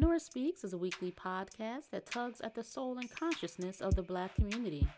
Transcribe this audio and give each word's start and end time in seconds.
Nora 0.00 0.18
Speaks 0.18 0.64
is 0.64 0.72
a 0.72 0.78
weekly 0.78 1.12
podcast 1.12 1.90
that 1.90 2.10
tugs 2.10 2.40
at 2.40 2.54
the 2.54 2.64
soul 2.64 2.96
and 2.96 3.14
consciousness 3.14 3.82
of 3.82 3.96
the 3.96 4.02
black 4.02 4.34
community. 4.34 4.88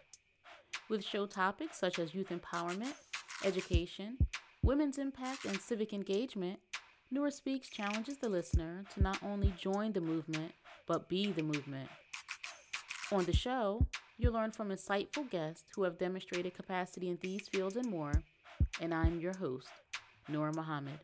With 0.88 1.04
show 1.04 1.26
topics 1.26 1.76
such 1.76 1.98
as 1.98 2.14
youth 2.14 2.28
empowerment, 2.28 2.94
education, 3.44 4.16
women's 4.62 4.98
impact, 4.98 5.44
and 5.44 5.60
civic 5.60 5.92
engagement, 5.92 6.60
Nora 7.10 7.32
Speaks 7.32 7.68
challenges 7.68 8.18
the 8.18 8.28
listener 8.28 8.84
to 8.94 9.02
not 9.02 9.18
only 9.24 9.52
join 9.58 9.92
the 9.92 10.00
movement, 10.00 10.52
but 10.86 11.08
be 11.08 11.32
the 11.32 11.42
movement. 11.42 11.88
On 13.10 13.24
the 13.24 13.32
show, 13.32 13.84
you'll 14.18 14.34
learn 14.34 14.52
from 14.52 14.68
insightful 14.68 15.28
guests 15.28 15.64
who 15.74 15.82
have 15.82 15.98
demonstrated 15.98 16.54
capacity 16.54 17.08
in 17.08 17.18
these 17.20 17.48
fields 17.48 17.74
and 17.74 17.90
more, 17.90 18.22
and 18.80 18.94
I'm 18.94 19.18
your 19.18 19.36
host, 19.36 19.66
Nora 20.28 20.52
Muhammad. 20.54 21.00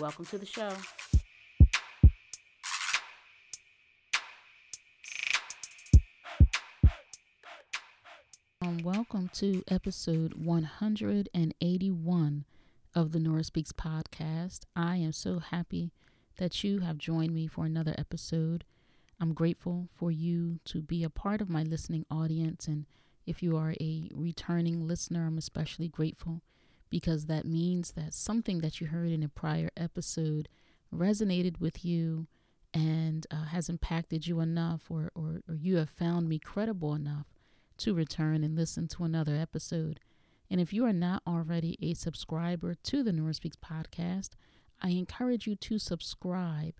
Welcome 0.00 0.24
to 0.24 0.38
the 0.38 0.46
show. 0.46 0.70
Um, 8.72 8.78
welcome 8.84 9.28
to 9.34 9.62
episode 9.68 10.32
181 10.32 12.44
of 12.94 13.12
the 13.12 13.18
Nora 13.18 13.44
Speaks 13.44 13.70
podcast. 13.70 14.60
I 14.74 14.96
am 14.96 15.12
so 15.12 15.40
happy 15.40 15.92
that 16.38 16.64
you 16.64 16.80
have 16.80 16.96
joined 16.96 17.34
me 17.34 17.46
for 17.46 17.66
another 17.66 17.94
episode. 17.98 18.64
I'm 19.20 19.34
grateful 19.34 19.90
for 19.94 20.10
you 20.10 20.58
to 20.64 20.80
be 20.80 21.04
a 21.04 21.10
part 21.10 21.42
of 21.42 21.50
my 21.50 21.62
listening 21.62 22.06
audience. 22.10 22.66
And 22.66 22.86
if 23.26 23.42
you 23.42 23.58
are 23.58 23.74
a 23.78 24.08
returning 24.14 24.86
listener, 24.86 25.26
I'm 25.26 25.36
especially 25.36 25.88
grateful 25.88 26.40
because 26.88 27.26
that 27.26 27.44
means 27.44 27.92
that 27.92 28.14
something 28.14 28.60
that 28.60 28.80
you 28.80 28.86
heard 28.86 29.10
in 29.10 29.22
a 29.22 29.28
prior 29.28 29.68
episode 29.76 30.48
resonated 30.94 31.60
with 31.60 31.84
you 31.84 32.26
and 32.72 33.26
uh, 33.30 33.44
has 33.44 33.68
impacted 33.68 34.26
you 34.26 34.40
enough, 34.40 34.90
or, 34.90 35.12
or, 35.14 35.42
or 35.46 35.56
you 35.56 35.76
have 35.76 35.90
found 35.90 36.26
me 36.26 36.38
credible 36.38 36.94
enough 36.94 37.26
to 37.82 37.94
return 37.94 38.44
and 38.44 38.54
listen 38.54 38.86
to 38.86 39.02
another 39.02 39.34
episode. 39.34 39.98
And 40.48 40.60
if 40.60 40.72
you 40.72 40.86
are 40.86 40.92
not 40.92 41.20
already 41.26 41.76
a 41.82 41.94
subscriber 41.94 42.76
to 42.84 43.02
the 43.02 43.12
Nora 43.12 43.34
Speaks 43.34 43.56
podcast, 43.56 44.30
I 44.80 44.90
encourage 44.90 45.48
you 45.48 45.56
to 45.56 45.80
subscribe 45.80 46.74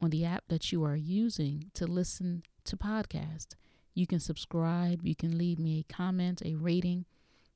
on 0.00 0.10
the 0.10 0.24
app 0.24 0.44
that 0.48 0.70
you 0.70 0.84
are 0.84 0.94
using 0.94 1.72
to 1.74 1.88
listen 1.88 2.44
to 2.66 2.76
podcasts. 2.76 3.56
You 3.94 4.06
can 4.06 4.20
subscribe, 4.20 5.00
you 5.02 5.16
can 5.16 5.36
leave 5.36 5.58
me 5.58 5.80
a 5.80 5.92
comment, 5.92 6.40
a 6.44 6.54
rating. 6.54 7.04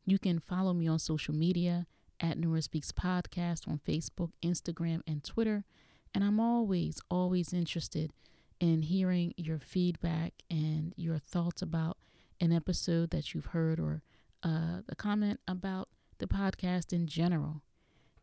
You 0.05 0.19
can 0.19 0.41
follow 0.41 0.75
me 0.75 0.89
on 0.89 0.99
social 0.99 1.35
media 1.35 1.87
at 2.19 2.37
Nora 2.37 2.63
Speaks 2.63 2.91
Podcast 2.91 3.69
on 3.69 3.81
Facebook, 3.87 4.33
Instagram, 4.43 5.03
and 5.07 5.23
Twitter. 5.23 5.65
And 6.13 6.25
I'm 6.25 6.41
always, 6.41 7.01
always 7.13 7.53
interested 7.53 8.13
in 8.59 8.83
hearing 8.83 9.35
your 9.37 9.61
feedback 9.61 10.33
and 10.51 10.95
your 10.97 11.19
thoughts 11.19 11.63
about 11.63 11.97
an 12.41 12.53
episode 12.53 13.11
that 13.11 13.35
you've 13.35 13.47
heard 13.47 13.81
or 13.81 14.03
uh, 14.43 14.83
a 14.89 14.95
comment 14.97 15.41
about 15.47 15.89
the 16.19 16.27
podcast 16.27 16.93
in 16.93 17.07
general. 17.07 17.63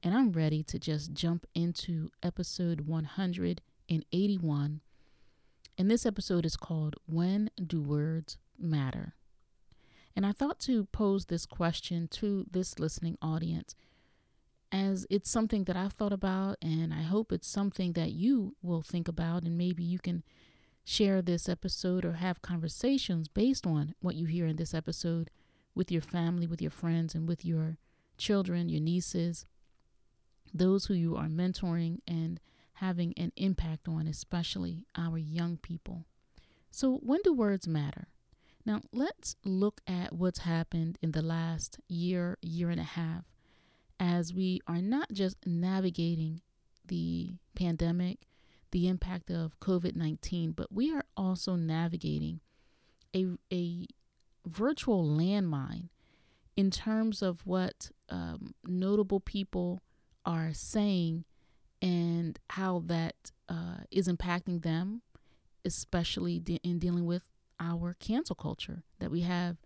And 0.04 0.14
I'm 0.14 0.32
ready 0.32 0.62
to 0.64 0.78
just 0.78 1.14
jump 1.14 1.48
into 1.56 2.12
episode 2.22 2.82
181. 2.82 4.82
And 5.78 5.92
this 5.92 6.06
episode 6.06 6.46
is 6.46 6.56
called 6.56 6.96
When 7.06 7.50
Do 7.66 7.82
Words 7.82 8.38
Matter? 8.58 9.16
And 10.16 10.26
I 10.26 10.32
thought 10.32 10.60
to 10.62 10.86
pose 10.86 11.26
this 11.26 11.46
question 11.46 12.08
to 12.10 12.46
this 12.50 12.80
listening 12.80 13.18
audience 13.22 13.76
as 14.72 15.06
it's 15.10 15.30
something 15.30 15.66
that 15.66 15.76
I've 15.76 15.94
thought 15.94 16.14
about, 16.14 16.58
and 16.62 16.94
I 16.94 17.02
hope 17.02 17.32
it's 17.32 17.48
something 17.48 17.94
that 17.94 18.12
you 18.12 18.56
will 18.62 18.82
think 18.82 19.08
about, 19.08 19.44
and 19.44 19.58
maybe 19.58 19.84
you 19.84 20.00
can 20.00 20.24
share 20.86 21.22
this 21.22 21.50
episode 21.50 22.06
or 22.06 22.14
have 22.14 22.42
conversations 22.44 23.28
based 23.28 23.66
on 23.66 23.96
what 24.00 24.16
you 24.16 24.28
hear 24.28 24.46
in 24.46 24.56
this 24.56 24.74
episode 24.74 25.32
with 25.74 25.92
your 25.92 26.02
family, 26.02 26.48
with 26.48 26.62
your 26.62 26.72
friends, 26.72 27.16
and 27.16 27.28
with 27.28 27.44
your 27.44 27.78
children, 28.18 28.70
your 28.70 28.80
nieces, 28.80 29.46
those 30.54 30.86
who 30.86 30.94
you 30.94 31.18
are 31.18 31.28
mentoring 31.28 32.00
and 32.08 32.40
having 32.76 33.14
an 33.18 33.32
impact 33.36 33.88
on, 33.88 34.08
especially 34.08 34.86
our 34.96 35.18
young 35.18 35.58
people. 35.58 36.06
So, 36.72 36.98
when 36.98 37.20
do 37.24 37.34
words 37.34 37.68
matter? 37.68 38.08
Now, 38.66 38.82
let's 38.92 39.36
look 39.44 39.82
at 39.88 40.14
what's 40.14 40.40
happened 40.40 40.98
in 41.02 41.12
the 41.12 41.22
last 41.22 41.80
year, 41.88 42.38
year 42.42 42.70
and 42.70 42.80
a 42.80 42.84
half, 42.84 43.26
as 44.00 44.34
we 44.34 44.62
are 44.68 44.82
not 44.82 45.12
just 45.12 45.38
navigating 45.46 46.42
the 46.88 47.34
pandemic, 47.56 48.28
the 48.72 48.88
impact 48.88 49.30
of 49.30 49.60
COVID 49.60 49.96
19, 49.96 50.52
but 50.52 50.72
we 50.72 50.94
are 50.94 51.04
also 51.16 51.56
navigating 51.56 52.40
a, 53.16 53.28
a 53.52 53.88
virtual 54.46 55.06
landmine 55.06 55.90
in 56.56 56.72
terms 56.72 57.22
of 57.22 57.46
what 57.46 57.92
um, 58.10 58.54
notable 58.66 59.20
people 59.20 59.82
are 60.26 60.52
saying 60.54 61.26
and 61.82 62.40
how 62.52 62.84
that 62.86 63.32
uh, 63.50 63.78
is 63.92 64.08
impacting 64.08 64.64
them, 64.64 65.02
especially 65.64 66.40
de- 66.40 66.60
in 66.64 66.80
dealing 66.80 67.06
with 67.06 67.24
our 67.60 67.96
cancel 68.00 68.36
culture 68.36 68.84
that 69.00 69.12
we 69.12 69.22
have 69.22 69.58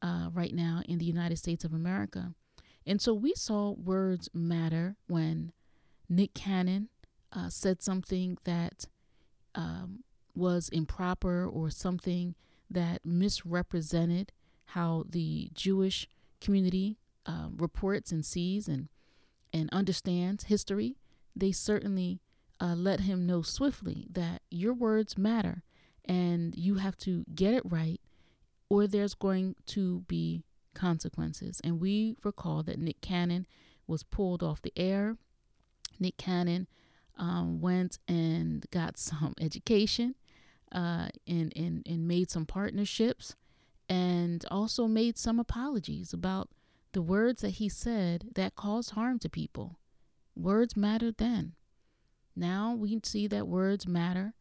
uh, 0.00 0.28
right 0.32 0.54
now 0.54 0.82
in 0.86 0.98
the 0.98 1.04
United 1.04 1.36
States 1.36 1.64
of 1.64 1.72
America. 1.72 2.32
And 2.86 3.00
so 3.00 3.14
we 3.14 3.34
saw 3.34 3.70
words 3.72 4.28
matter 4.34 4.96
when 5.06 5.52
Nick 6.08 6.34
Cannon 6.34 6.88
uh, 7.32 7.48
said 7.48 7.82
something 7.82 8.38
that 8.44 8.86
um, 9.54 10.04
was 10.34 10.68
improper 10.70 11.46
or 11.46 11.70
something 11.70 12.34
that 12.70 13.04
misrepresented 13.04 14.32
how 14.66 15.04
the 15.08 15.50
Jewish 15.52 16.08
community 16.40 16.98
uh, 17.26 17.48
reports 17.56 18.10
and 18.12 18.24
sees 18.24 18.68
and 18.68 18.88
and 19.52 19.68
understands 19.70 20.44
history, 20.44 20.96
they 21.36 21.52
certainly 21.52 22.20
uh, 22.58 22.74
let 22.74 23.00
him 23.00 23.26
know 23.26 23.42
swiftly 23.42 24.06
that 24.10 24.40
your 24.50 24.72
words 24.72 25.18
matter 25.18 25.62
and 26.06 26.54
you 26.56 26.76
have 26.76 26.96
to 26.96 27.24
get 27.34 27.52
it 27.52 27.62
right 27.64 28.00
or 28.70 28.86
there's 28.86 29.14
going 29.14 29.54
to 29.66 30.00
be 30.08 30.42
consequences. 30.74 31.60
And 31.62 31.80
we 31.80 32.16
recall 32.24 32.62
that 32.62 32.78
Nick 32.78 33.02
Cannon 33.02 33.46
was 33.86 34.02
pulled 34.02 34.42
off 34.42 34.62
the 34.62 34.72
air. 34.74 35.16
Nick 36.00 36.16
Cannon 36.16 36.66
um, 37.22 37.60
went 37.60 37.98
and 38.08 38.66
got 38.70 38.98
some 38.98 39.34
education 39.40 40.16
uh, 40.72 41.08
and, 41.26 41.52
and, 41.56 41.82
and 41.86 42.08
made 42.08 42.30
some 42.30 42.44
partnerships 42.44 43.36
and 43.88 44.44
also 44.50 44.86
made 44.86 45.16
some 45.16 45.38
apologies 45.38 46.12
about 46.12 46.50
the 46.92 47.02
words 47.02 47.42
that 47.42 47.50
he 47.50 47.68
said 47.68 48.28
that 48.34 48.56
caused 48.56 48.90
harm 48.90 49.18
to 49.20 49.28
people. 49.28 49.78
Words 50.34 50.76
mattered 50.76 51.16
then. 51.18 51.54
Now 52.34 52.74
we 52.74 52.98
see 53.04 53.26
that 53.28 53.46
words 53.46 53.86
matter 53.86 54.34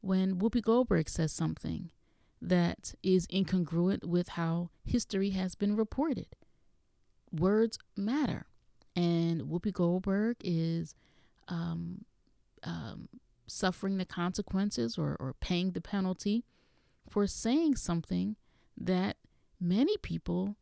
when 0.00 0.36
Whoopi 0.36 0.62
Goldberg 0.62 1.08
says 1.08 1.32
something 1.32 1.90
that 2.42 2.94
is 3.02 3.26
incongruent 3.28 4.04
with 4.04 4.30
how 4.30 4.70
history 4.84 5.30
has 5.30 5.54
been 5.54 5.74
reported. 5.76 6.26
Words 7.32 7.78
matter. 7.96 8.46
And 8.94 9.42
Whoopi 9.42 9.72
Goldberg 9.72 10.36
is 10.42 10.94
um, 11.48 12.04
um, 12.66 13.08
suffering 13.46 13.96
the 13.96 14.04
consequences 14.04 14.98
or, 14.98 15.16
or 15.20 15.34
paying 15.40 15.70
the 15.70 15.80
penalty 15.80 16.44
for 17.08 17.26
saying 17.26 17.76
something 17.76 18.36
that 18.76 19.16
many 19.60 19.96
people 19.98 20.56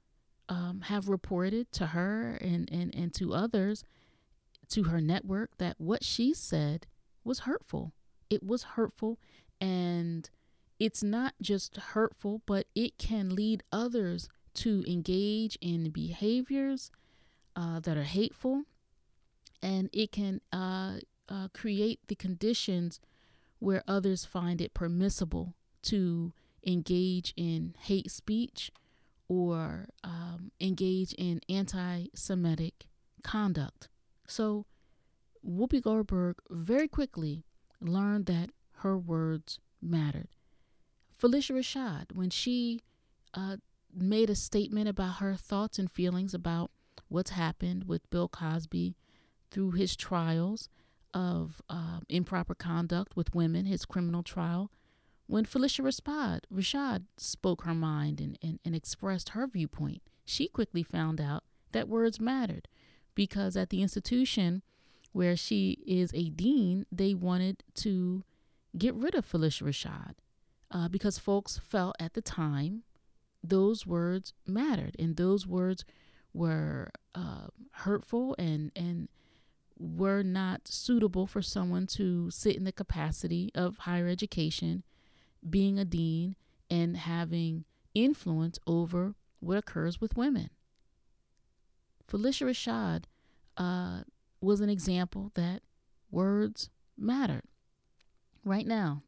um, 0.48 0.82
have 0.84 1.09
reported 1.09 1.72
to 1.72 1.87
her 1.87 2.38
and, 2.41 2.70
and, 2.70 2.94
and 2.94 3.14
to 3.14 3.32
others 3.32 3.82
to 4.69 4.84
her 4.84 5.00
network 5.00 5.56
that 5.59 5.76
what 5.78 6.04
she 6.04 6.34
said 6.34 6.87
was 7.25 7.41
hurtful. 7.41 7.93
It 8.28 8.43
was 8.43 8.62
hurtful 8.62 9.19
and 9.61 10.29
it's 10.79 11.02
not 11.02 11.34
just 11.40 11.76
hurtful, 11.76 12.43
but 12.46 12.67
it 12.75 12.99
can 12.99 13.34
lead 13.34 13.62
others 13.73 14.29
to 14.55 14.84
engage 14.87 15.56
in 15.61 15.90
behaviors 15.90 16.90
uh, 17.56 17.81
that 17.81 17.96
are 17.96 18.05
hateful 18.05 18.64
and 19.62 19.88
it 19.93 20.12
can 20.12 20.40
uh, 20.52 20.96
uh, 21.29 21.49
create 21.53 22.00
the 22.09 22.15
conditions 22.15 23.00
where 23.59 23.82
others 23.88 24.25
find 24.25 24.61
it 24.61 24.75
permissible 24.75 25.55
to 25.82 26.32
engage 26.67 27.32
in 27.37 27.75
hate 27.81 28.11
speech 28.11 28.71
or 29.29 29.88
um, 30.03 30.50
engage 30.61 31.12
in 31.15 31.41
anti 31.49 32.06
Semitic 32.15 32.87
conduct. 33.23 33.88
So, 34.26 34.67
Whoopi 35.47 35.82
Goldberg 35.82 36.37
very 36.50 36.88
quickly 36.88 37.44
learned 37.81 38.27
that 38.27 38.50
her 38.79 38.97
words 38.97 39.61
mattered. 39.81 40.29
Phylicia 41.19 41.53
Rashad, 41.53 42.12
when 42.12 42.31
she 42.31 42.81
uh, 43.35 43.56
made 43.94 44.31
a 44.31 44.35
statement 44.35 44.88
about 44.88 45.17
her 45.17 45.35
thoughts 45.35 45.79
and 45.79 45.91
feelings 45.91 46.35
about 46.35 46.70
what's 47.09 47.31
happened 47.31 47.85
with 47.85 48.09
Bill 48.11 48.29
Cosby 48.29 48.97
through 49.50 49.73
his 49.73 49.97
trials, 49.97 50.69
of 51.14 51.62
uh, 51.70 52.00
improper 52.08 52.55
conduct 52.55 53.16
with 53.16 53.34
women, 53.34 53.64
his 53.64 53.87
criminal 53.87 54.22
trial, 54.22 54.70
when 55.26 55.46
Phylicia 55.46 55.82
Rashad, 55.82 56.40
Rashad 56.52 57.05
spoke 57.16 57.62
her 57.62 57.75
mind 57.75 58.20
and, 58.20 58.38
and, 58.43 58.58
and 58.64 58.75
expressed 58.75 59.31
her 59.31 59.46
viewpoint, 59.46 60.02
she 60.25 60.49
quickly 60.49 60.82
found 60.82 61.20
out 61.20 61.44
that 61.72 61.88
words 61.88 62.20
mattered 62.20 62.69
because 63.14 63.56
at 63.56 63.70
the 63.70 63.81
institution 63.81 64.62
where 65.12 65.37
she 65.37 65.78
is 65.87 66.11
a 66.12 66.28
dean, 66.28 66.84
they 66.90 67.14
wanted 67.14 67.62
to 67.75 68.25
get 68.76 68.94
rid 68.94 69.14
of 69.14 69.31
Phylicia 69.31 69.62
Rashad 69.62 70.14
uh, 70.70 70.88
because 70.88 71.19
folks 71.19 71.58
felt 71.58 71.94
at 72.00 72.14
the 72.14 72.22
time 72.22 72.82
those 73.43 73.87
words 73.87 74.32
mattered 74.46 74.96
and 74.99 75.17
those 75.17 75.46
words 75.46 75.84
were 76.32 76.90
uh, 77.14 77.46
hurtful 77.72 78.34
and 78.38 78.72
and 78.75 79.08
were 79.79 80.23
not 80.23 80.69
suitable 80.69 81.26
for 81.26 81.43
someone 81.43 81.87
to 81.87 82.31
sit 82.31 82.56
in 82.56 82.65
the 82.65 82.73
capacity 82.73 83.50
of 83.55 83.79
higher 83.79 84.09
education, 84.09 84.82
being 85.49 85.79
a 85.79 85.85
dean, 85.85 86.37
and 86.71 86.97
having 86.97 87.65
influence 87.94 88.59
over 88.67 89.15
what 89.41 89.59
occurs 89.59 90.00
with 90.00 90.17
women. 90.17 90.50
Phylicia 92.09 92.47
Rashad 92.47 93.05
uh, 93.56 94.05
was 94.41 94.61
an 94.61 94.69
example 94.69 95.31
that 95.35 95.62
words 96.11 96.70
mattered. 96.97 97.44
Right 98.44 98.67
now, 98.67 99.03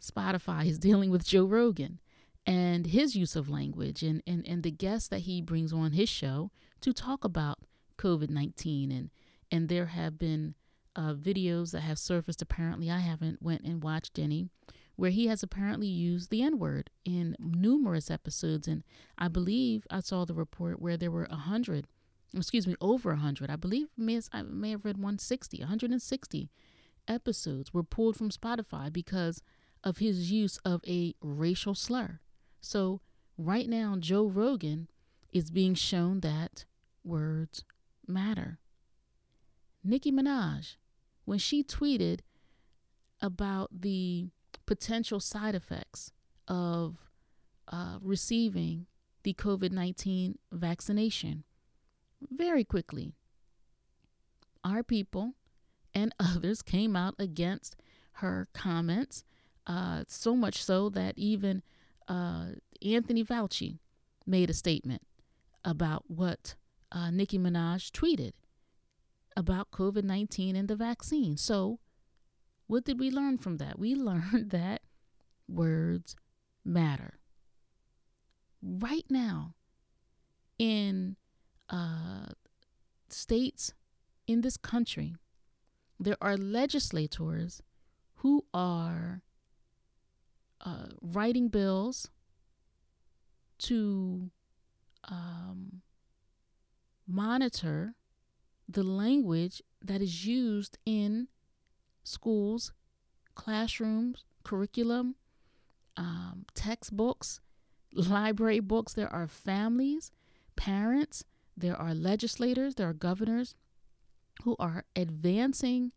Spotify 0.00 0.66
is 0.66 0.78
dealing 0.88 1.10
with 1.10 1.26
Joe 1.26 1.44
Rogan 1.44 2.00
and 2.46 2.86
his 2.86 3.14
use 3.14 3.36
of 3.36 3.48
language 3.48 4.02
and, 4.02 4.22
and, 4.26 4.46
and 4.46 4.62
the 4.62 4.70
guests 4.70 5.08
that 5.08 5.20
he 5.20 5.40
brings 5.40 5.72
on 5.72 5.92
his 5.92 6.08
show 6.08 6.50
to 6.80 6.92
talk 6.92 7.24
about 7.24 7.58
COVID 7.98 8.30
19 8.30 8.90
and 8.90 9.10
and 9.50 9.68
there 9.68 9.86
have 9.86 10.18
been 10.18 10.54
uh, 10.96 11.14
videos 11.14 11.72
that 11.72 11.80
have 11.80 11.98
surfaced. 11.98 12.42
Apparently, 12.42 12.90
I 12.90 12.98
haven't 12.98 13.42
went 13.42 13.62
and 13.62 13.82
watched 13.82 14.18
any, 14.18 14.48
where 14.96 15.10
he 15.10 15.26
has 15.26 15.42
apparently 15.42 15.86
used 15.86 16.30
the 16.30 16.42
N 16.42 16.58
word 16.58 16.90
in 17.04 17.36
numerous 17.38 18.10
episodes, 18.10 18.68
and 18.68 18.82
I 19.18 19.28
believe 19.28 19.86
I 19.90 20.00
saw 20.00 20.24
the 20.24 20.34
report 20.34 20.80
where 20.80 20.96
there 20.96 21.10
were 21.10 21.28
a 21.30 21.36
hundred, 21.36 21.86
excuse 22.34 22.66
me, 22.66 22.74
over 22.80 23.12
a 23.12 23.16
hundred. 23.16 23.50
I 23.50 23.56
believe 23.56 23.88
may, 23.96 24.20
I 24.32 24.42
may 24.42 24.70
have 24.70 24.84
read 24.84 24.96
160, 24.96 25.60
160 25.60 26.50
episodes 27.08 27.74
were 27.74 27.82
pulled 27.82 28.16
from 28.16 28.30
Spotify 28.30 28.92
because 28.92 29.42
of 29.82 29.98
his 29.98 30.30
use 30.30 30.58
of 30.64 30.82
a 30.86 31.14
racial 31.20 31.74
slur. 31.74 32.20
So 32.60 33.00
right 33.36 33.68
now, 33.68 33.96
Joe 33.98 34.26
Rogan 34.26 34.88
is 35.32 35.50
being 35.50 35.74
shown 35.74 36.20
that 36.20 36.64
words 37.04 37.64
matter. 38.06 38.58
Nicki 39.82 40.12
Minaj, 40.12 40.76
when 41.24 41.38
she 41.38 41.62
tweeted 41.62 42.20
about 43.20 43.68
the 43.80 44.28
potential 44.66 45.20
side 45.20 45.54
effects 45.54 46.12
of 46.48 46.96
uh, 47.68 47.98
receiving 48.00 48.86
the 49.22 49.34
COVID 49.34 49.72
19 49.72 50.38
vaccination, 50.52 51.44
very 52.30 52.64
quickly, 52.64 53.14
our 54.64 54.82
people 54.82 55.34
and 55.94 56.14
others 56.20 56.62
came 56.62 56.96
out 56.96 57.14
against 57.18 57.76
her 58.14 58.48
comments, 58.52 59.24
uh, 59.66 60.04
so 60.08 60.36
much 60.36 60.62
so 60.62 60.88
that 60.90 61.16
even 61.16 61.62
uh, 62.08 62.46
Anthony 62.84 63.24
Fauci 63.24 63.78
made 64.26 64.50
a 64.50 64.54
statement 64.54 65.02
about 65.64 66.04
what 66.08 66.54
uh, 66.92 67.10
Nicki 67.10 67.38
Minaj 67.38 67.90
tweeted 67.90 68.32
about 69.36 69.70
COVID 69.70 70.04
19 70.04 70.56
and 70.56 70.68
the 70.68 70.76
vaccine. 70.76 71.36
So, 71.36 71.80
what 72.66 72.84
did 72.84 72.98
we 72.98 73.10
learn 73.10 73.38
from 73.38 73.56
that? 73.58 73.78
We 73.78 73.94
learned 74.10 74.50
that 74.50 74.82
words 75.48 76.16
matter. 76.64 77.18
Right 78.62 79.06
now, 79.08 79.54
in 80.58 81.16
uh, 81.70 82.26
states 83.08 83.72
in 84.26 84.42
this 84.42 84.56
country, 84.56 85.16
there 85.98 86.18
are 86.20 86.36
legislators 86.36 87.62
who 88.16 88.44
are 88.52 89.22
uh, 90.60 90.86
writing 91.00 91.48
bills 91.48 92.10
to 93.58 94.30
um, 95.04 95.82
monitor 97.06 97.94
the 98.72 98.82
language 98.82 99.62
that 99.82 100.00
is 100.00 100.26
used 100.26 100.78
in 100.86 101.28
schools, 102.04 102.72
classrooms, 103.34 104.24
curriculum, 104.44 105.16
um, 105.96 106.44
textbooks, 106.54 107.40
library 107.92 108.60
books. 108.60 108.92
There 108.92 109.12
are 109.12 109.26
families, 109.26 110.12
parents, 110.56 111.24
there 111.56 111.76
are 111.76 111.94
legislators, 111.94 112.76
there 112.76 112.88
are 112.88 112.94
governors 112.94 113.54
who 114.44 114.56
are 114.58 114.84
advancing 114.96 115.92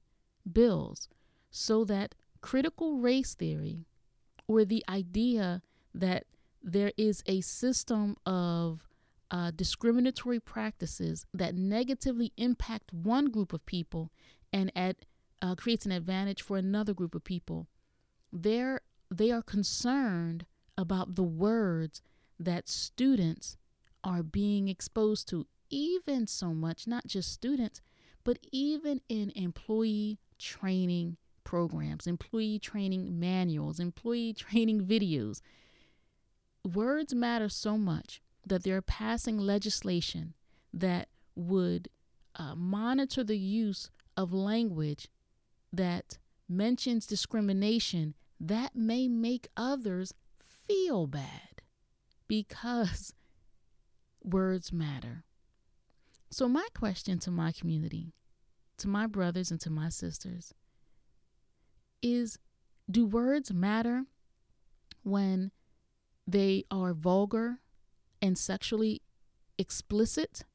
bills 0.52 1.08
so 1.52 1.86
that 1.86 2.16
critical 2.42 2.98
race 2.98 3.36
theory 3.36 3.86
or 4.48 4.66
the 4.66 4.84
idea 4.90 5.62
that 5.94 6.26
there 6.62 6.92
is 6.98 7.24
a 7.26 7.42
system 7.42 8.18
of 8.26 8.88
uh, 9.34 9.50
discriminatory 9.56 10.40
practices 10.40 11.26
that 11.34 11.56
negatively 11.56 12.32
impact 12.38 12.94
one 12.94 13.32
group 13.32 13.52
of 13.52 13.66
people 13.66 14.12
and 14.54 14.72
at, 14.76 15.06
uh, 15.42 15.56
creates 15.56 15.88
an 15.88 15.92
advantage 15.92 16.44
for 16.44 16.56
another 16.56 16.94
group 16.94 17.16
of 17.16 17.24
people. 17.24 17.68
They're, 18.32 18.82
they 19.10 19.32
are 19.32 19.42
concerned 19.42 20.46
about 20.78 21.16
the 21.16 21.24
words 21.24 22.04
that 22.40 22.70
students 22.70 23.58
are 24.04 24.22
being 24.22 24.68
exposed 24.68 25.28
to, 25.30 25.48
even 25.72 26.28
so 26.28 26.54
much, 26.54 26.86
not 26.86 27.08
just 27.08 27.32
students, 27.32 27.82
but 28.24 28.38
even 28.52 29.02
in 29.10 29.32
employee 29.36 30.20
training 30.38 31.18
programs, 31.44 32.06
employee 32.06 32.60
training 32.60 33.20
manuals, 33.20 33.80
employee 33.80 34.34
training 34.38 34.86
videos. 34.86 35.42
Words 36.64 37.16
matter 37.16 37.50
so 37.50 37.80
much 37.80 38.22
that 38.46 38.64
they're 38.64 38.82
passing 38.82 39.38
legislation 39.38 40.34
that 40.74 41.08
would 41.36 41.90
uh, 42.36 42.56
monitor 42.56 43.24
the 43.24 43.38
use 43.38 43.90
of 44.18 44.34
language 44.34 45.08
that 45.72 46.18
mentions 46.50 47.06
discrimination 47.06 48.14
that 48.40 48.76
may 48.76 49.08
make 49.08 49.48
others 49.56 50.14
feel 50.68 51.08
bad 51.08 51.62
because 52.28 53.14
words 54.24 54.72
matter. 54.72 55.24
So, 56.30 56.48
my 56.48 56.68
question 56.74 57.20
to 57.20 57.32
my 57.32 57.52
community, 57.52 58.14
to 58.78 58.88
my 58.88 59.06
brothers 59.08 59.52
and 59.52 59.62
to 59.62 59.70
my 59.70 59.90
sisters, 59.90 60.54
is 62.02 62.40
do 62.90 63.06
words 63.06 63.54
matter 63.54 64.06
when 65.04 65.52
they 66.28 66.66
are 66.72 66.94
vulgar 66.94 67.60
and 68.24 68.38
sexually 68.38 69.02
explicit 69.60 70.46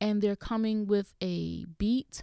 and 0.00 0.22
they're 0.22 0.36
coming 0.36 0.86
with 0.86 1.12
a 1.20 1.64
beat 1.76 2.22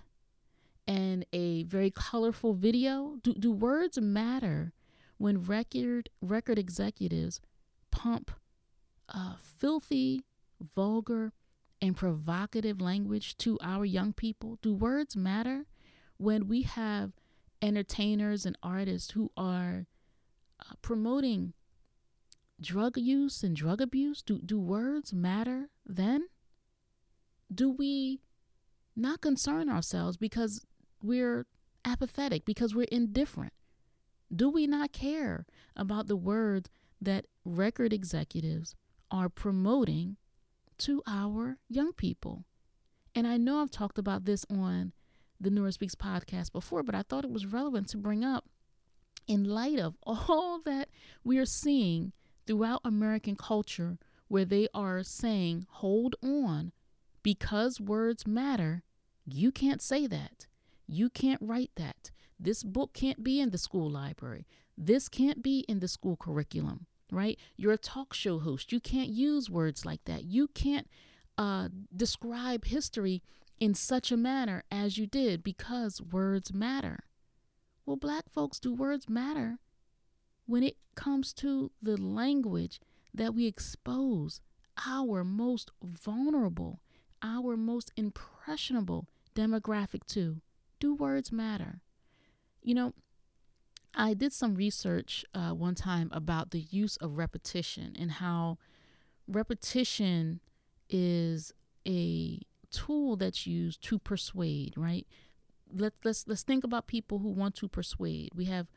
and 0.88 1.26
a 1.34 1.64
very 1.64 1.92
colorful 1.92 2.54
video. 2.54 3.18
Do, 3.22 3.34
do 3.34 3.52
words 3.52 4.00
matter 4.00 4.72
when 5.18 5.44
record 5.44 6.10
record 6.22 6.58
executives 6.58 7.42
pump 7.92 8.32
uh, 9.10 9.36
filthy 9.38 10.24
vulgar 10.74 11.34
and 11.82 11.96
provocative 11.96 12.80
language 12.80 13.38
to 13.40 13.58
our 13.62 13.84
young 13.84 14.14
people? 14.14 14.58
Do 14.62 14.74
words 14.74 15.18
matter 15.18 15.66
when 16.16 16.48
we 16.48 16.62
have 16.62 17.12
entertainers 17.62 18.46
and 18.46 18.58
artists 18.64 19.12
who 19.12 19.32
are 19.36 19.88
uh, 20.62 20.74
promoting 20.82 21.54
drug 22.64 22.98
use 22.98 23.44
and 23.44 23.56
drug 23.56 23.82
abuse? 23.82 24.22
Do, 24.22 24.40
do 24.40 24.60
words 24.60 25.14
matter 25.14 25.70
then? 25.86 26.28
Do 27.54 27.70
we 27.70 28.22
not 28.96 29.22
concern 29.22 29.70
ourselves 29.70 30.18
because 30.18 30.66
we're 31.02 31.46
apathetic, 31.86 32.46
because 32.46 32.74
we're 32.74 32.88
indifferent? 32.92 33.54
Do 34.36 34.50
we 34.50 34.66
not 34.66 34.92
care 34.94 35.46
about 35.76 36.08
the 36.08 36.16
words 36.16 36.70
that 37.02 37.26
record 37.46 37.94
executives 37.94 38.76
are 39.12 39.30
promoting 39.30 40.18
to 40.80 41.04
our 41.06 41.58
young 41.70 41.94
people? 41.94 42.46
And 43.14 43.28
I 43.28 43.38
know 43.38 43.62
I've 43.62 43.70
talked 43.70 44.00
about 44.00 44.26
this 44.26 44.46
on 44.50 44.94
the 45.40 45.52
Nora 45.52 45.72
Speaks 45.72 45.94
podcast 45.94 46.52
before, 46.52 46.82
but 46.82 46.96
I 46.96 47.04
thought 47.04 47.26
it 47.26 47.32
was 47.32 47.46
relevant 47.46 47.90
to 47.90 47.98
bring 47.98 48.24
up 48.24 48.46
in 49.28 49.44
light 49.44 49.80
of 49.80 49.96
all 50.04 50.60
that 50.66 50.90
we 51.24 51.38
are 51.38 51.46
seeing 51.46 52.14
throughout 52.46 52.82
American 52.84 53.36
culture 53.36 53.98
where 54.28 54.46
they 54.46 54.68
are 54.74 55.04
saying, 55.04 55.66
hold 55.70 56.16
on, 56.24 56.72
because 57.22 57.80
words 57.80 58.26
matter, 58.26 58.84
you 59.26 59.52
can't 59.52 59.82
say 59.82 60.08
that. 60.08 60.48
You 60.88 61.10
can't 61.10 61.42
write 61.42 61.72
that. 61.76 62.12
This 62.40 62.64
book 62.64 62.94
can't 62.94 63.24
be 63.24 63.40
in 63.40 63.52
the 63.52 63.58
school 63.58 63.90
library. 63.90 64.46
This 64.78 65.08
can't 65.08 65.42
be 65.42 65.60
in 65.70 65.80
the 65.80 65.88
school 65.88 66.18
curriculum, 66.18 66.88
right? 67.12 67.40
You're 67.56 67.74
a 67.74 67.78
talk 67.78 68.14
show 68.14 68.40
host. 68.40 68.72
You 68.72 68.80
can't 68.80 69.10
use 69.10 69.50
words 69.50 69.86
like 69.86 70.04
that. 70.06 70.26
You 70.26 70.48
can't 70.48 70.88
uh, 71.38 71.70
describe 71.96 72.66
history 72.66 73.22
in 73.60 73.74
such 73.74 74.12
a 74.12 74.18
manner 74.18 74.64
as 74.72 74.98
you 74.98 75.08
did 75.08 75.44
because 75.44 76.02
words 76.02 76.54
matter. 76.54 77.06
Well, 77.86 77.98
black 77.98 78.30
folks, 78.30 78.60
do 78.60 78.74
words 78.74 79.08
matter 79.08 79.60
when 80.46 80.64
it 80.64 80.78
comes 80.96 81.34
to 81.34 81.72
the 81.82 81.98
language 81.98 82.80
that 83.14 83.34
we 83.34 83.46
expose 83.48 84.42
our 84.86 85.24
most 85.24 85.72
vulnerable, 85.84 86.82
our 87.22 87.56
most 87.56 87.92
impressionable 87.96 89.08
demographic 89.36 90.06
to? 90.08 90.42
Do 90.80 90.94
words 90.94 91.32
matter? 91.32 91.82
You 92.62 92.76
know, 92.76 92.94
I 93.96 94.14
did 94.14 94.34
some 94.34 94.56
research 94.56 95.24
uh, 95.34 95.52
one 95.52 95.76
time 95.76 96.10
about 96.12 96.52
the 96.52 96.62
use 96.62 96.98
of 96.98 97.18
repetition 97.18 97.96
and 97.98 98.12
how 98.12 98.58
repetition 99.28 100.40
is 100.90 101.54
a 101.88 102.40
tool 102.72 103.16
that's 103.16 103.46
used 103.46 103.84
to 103.84 104.00
persuade, 104.00 104.74
right? 104.76 105.06
Let, 105.72 105.94
let's 106.04 106.28
let's 106.28 106.44
think 106.44 106.64
about 106.64 106.88
people 106.88 107.20
who 107.20 107.30
want 107.30 107.56
to 107.56 107.68
persuade. 107.68 108.32
We 108.36 108.46
have 108.46 108.68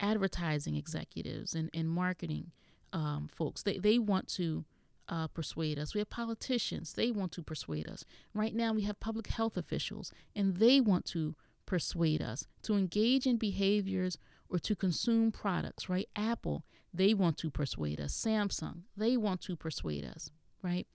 advertising 0.00 0.76
executives 0.76 1.54
and, 1.54 1.70
and 1.72 1.88
marketing 1.88 2.52
um, 2.92 3.28
folks. 3.32 3.62
They, 3.62 3.78
they 3.78 3.98
want 3.98 4.28
to 4.34 4.64
uh, 5.08 5.26
persuade 5.28 5.78
us. 5.78 5.94
We 5.94 6.00
have 6.00 6.10
politicians. 6.10 6.92
They 6.94 7.10
want 7.10 7.32
to 7.32 7.42
persuade 7.42 7.88
us. 7.88 8.04
Right 8.34 8.54
now, 8.54 8.72
we 8.72 8.82
have 8.82 9.00
public 9.00 9.28
health 9.28 9.56
officials, 9.56 10.12
and 10.34 10.56
they 10.56 10.80
want 10.80 11.04
to 11.06 11.34
persuade 11.66 12.22
us 12.22 12.46
to 12.62 12.74
engage 12.74 13.26
in 13.26 13.36
behaviors 13.36 14.18
or 14.48 14.58
to 14.58 14.76
consume 14.76 15.32
products, 15.32 15.88
right? 15.88 16.08
Apple, 16.14 16.64
they 16.92 17.14
want 17.14 17.38
to 17.38 17.50
persuade 17.50 18.00
us. 18.00 18.12
Samsung, 18.14 18.82
they 18.96 19.16
want 19.16 19.40
to 19.42 19.56
persuade 19.56 20.04
us, 20.04 20.30
right? 20.62 20.86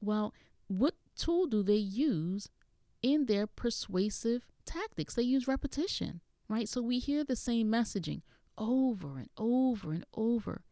Well, 0.00 0.34
what 0.66 0.94
tool 1.16 1.46
do 1.46 1.62
they 1.62 1.74
use 1.74 2.48
in 3.02 3.26
their 3.26 3.46
persuasive 3.46 4.46
tactics? 4.64 5.14
They 5.14 5.22
use 5.22 5.46
repetition, 5.46 6.20
right? 6.48 6.68
So 6.68 6.82
we 6.82 6.98
hear 6.98 7.22
the 7.24 7.36
same 7.36 7.68
messaging 7.68 8.22
over 8.58 9.18
and 9.18 9.28
over 9.36 9.92
and 9.92 10.04
over. 10.14 10.62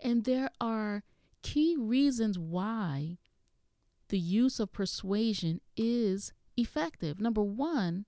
And 0.00 0.24
there 0.24 0.50
are 0.60 1.04
key 1.42 1.76
reasons 1.78 2.38
why 2.38 3.18
the 4.08 4.18
use 4.18 4.60
of 4.60 4.72
persuasion 4.72 5.60
is 5.76 6.32
effective. 6.56 7.20
Number 7.20 7.42
one, 7.42 8.04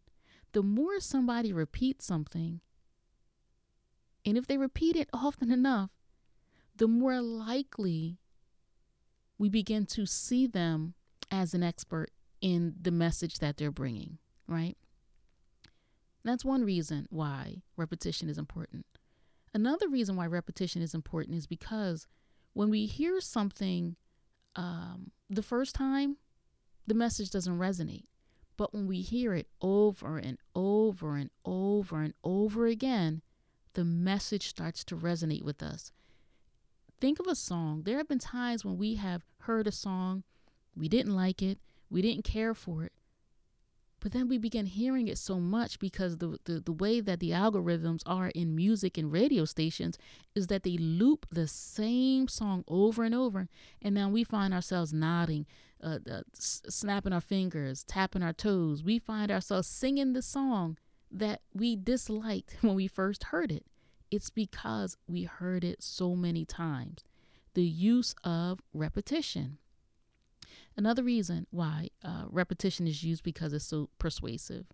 the 0.52 0.62
more 0.62 1.00
somebody 1.00 1.52
repeats 1.52 2.07
something, 2.07 2.61
and 4.25 4.38
if 4.38 4.47
they 4.47 4.57
repeat 4.57 4.97
it 4.97 5.09
often 5.12 5.50
enough, 5.50 5.90
the 6.76 6.88
more 6.88 7.21
likely 7.21 8.19
we 9.38 9.49
begin 9.49 9.87
to 9.87 10.07
see 10.07 10.47
them 10.47 10.95
as 11.31 11.54
an 11.54 11.62
expert 11.62 12.11
in 12.40 12.75
the 12.81 12.90
message 12.90 13.38
that 13.38 13.57
they're 13.57 13.71
bringing, 13.71 14.19
right? 14.47 14.76
That's 16.25 16.45
one 16.45 16.64
reason 16.64 17.07
why 17.11 17.62
repetition 17.76 18.28
is 18.28 18.38
important. 18.38 18.87
Another 19.55 19.89
reason 19.89 20.17
why 20.17 20.27
repetition 20.27 20.83
is 20.83 20.95
important 20.95 21.39
is 21.39 21.47
because 21.47 22.09
when 22.55 22.71
we 22.71 22.87
hear 22.87 23.21
something 23.21 23.95
um, 24.57 25.13
the 25.31 25.43
first 25.43 25.77
time, 25.77 26.17
the 26.87 26.95
message 26.95 27.31
doesn't 27.31 27.59
resonate. 27.59 28.05
But 28.57 28.75
when 28.75 28.87
we 28.87 29.01
hear 29.01 29.35
it 29.35 29.49
over 29.61 30.19
and 30.19 30.39
over 30.55 31.17
and 31.17 31.31
over 31.45 32.03
and 32.03 32.15
over 32.23 32.67
again, 32.67 33.23
the 33.75 33.85
message 33.85 34.49
starts 34.49 34.85
to 34.85 34.97
resonate 34.97 35.43
with 35.43 35.63
us. 35.63 35.93
Think 37.01 37.19
of 37.19 37.27
a 37.27 37.35
song. 37.35 37.83
There 37.85 37.97
have 37.99 38.09
been 38.09 38.19
times 38.19 38.65
when 38.65 38.77
we 38.77 38.97
have 38.97 39.25
heard 39.41 39.67
a 39.67 39.73
song, 39.73 40.25
we 40.77 40.89
didn't 40.89 41.15
like 41.15 41.43
it, 41.43 41.59
we 41.91 42.03
didn't 42.03 42.25
care 42.25 42.55
for 42.55 42.85
it, 42.85 42.93
but 44.05 44.13
then 44.13 44.29
we 44.29 44.37
began 44.37 44.67
hearing 44.67 45.09
it 45.09 45.17
so 45.17 45.41
much 45.41 45.79
because 45.79 46.19
the, 46.19 46.39
the, 46.45 46.61
the 46.61 46.75
way 46.75 47.01
that 47.01 47.21
the 47.21 47.31
algorithms 47.31 48.03
are 48.05 48.29
in 48.35 48.55
music 48.55 48.99
and 48.99 49.11
radio 49.11 49.47
stations 49.47 49.97
is 50.35 50.49
that 50.49 50.63
they 50.63 50.77
loop 50.77 51.25
the 51.33 51.49
same 51.49 52.29
song 52.29 52.65
over 52.69 53.03
and 53.03 53.15
over. 53.15 53.49
And 53.81 53.95
now 53.95 54.11
we 54.11 54.23
find 54.23 54.53
ourselves 54.53 54.93
nodding, 54.93 55.47
uh, 55.83 56.01
uh, 56.09 56.21
snapping 56.35 57.15
our 57.15 57.23
fingers, 57.23 57.83
tapping 57.83 58.23
our 58.23 58.35
toes. 58.35 58.85
We 58.85 58.99
find 58.99 59.33
ourselves 59.33 59.69
singing 59.69 60.13
the 60.13 60.21
song 60.21 60.77
that 61.11 61.41
we 61.55 61.75
disliked 61.75 62.59
when 62.61 62.75
we 62.75 62.87
first 62.87 63.25
heard 63.25 63.51
it. 63.51 63.65
It's 64.11 64.29
because 64.29 64.99
we 65.09 65.23
heard 65.23 65.65
it 65.65 65.83
so 65.83 66.15
many 66.15 66.45
times. 66.45 67.05
The 67.55 67.65
use 67.65 68.15
of 68.23 68.61
repetition. 68.75 69.57
Another 70.76 71.02
reason 71.02 71.47
why 71.50 71.88
uh, 72.04 72.25
repetition 72.28 72.87
is 72.87 73.04
used 73.04 73.23
because 73.23 73.52
it's 73.52 73.64
so 73.64 73.90
persuasive. 73.99 74.66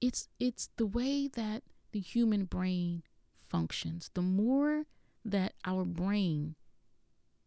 It's 0.00 0.28
it's 0.38 0.68
the 0.76 0.86
way 0.86 1.28
that 1.28 1.62
the 1.92 2.00
human 2.00 2.44
brain 2.44 3.02
functions. 3.32 4.10
The 4.14 4.22
more 4.22 4.84
that 5.24 5.54
our 5.64 5.84
brain 5.84 6.56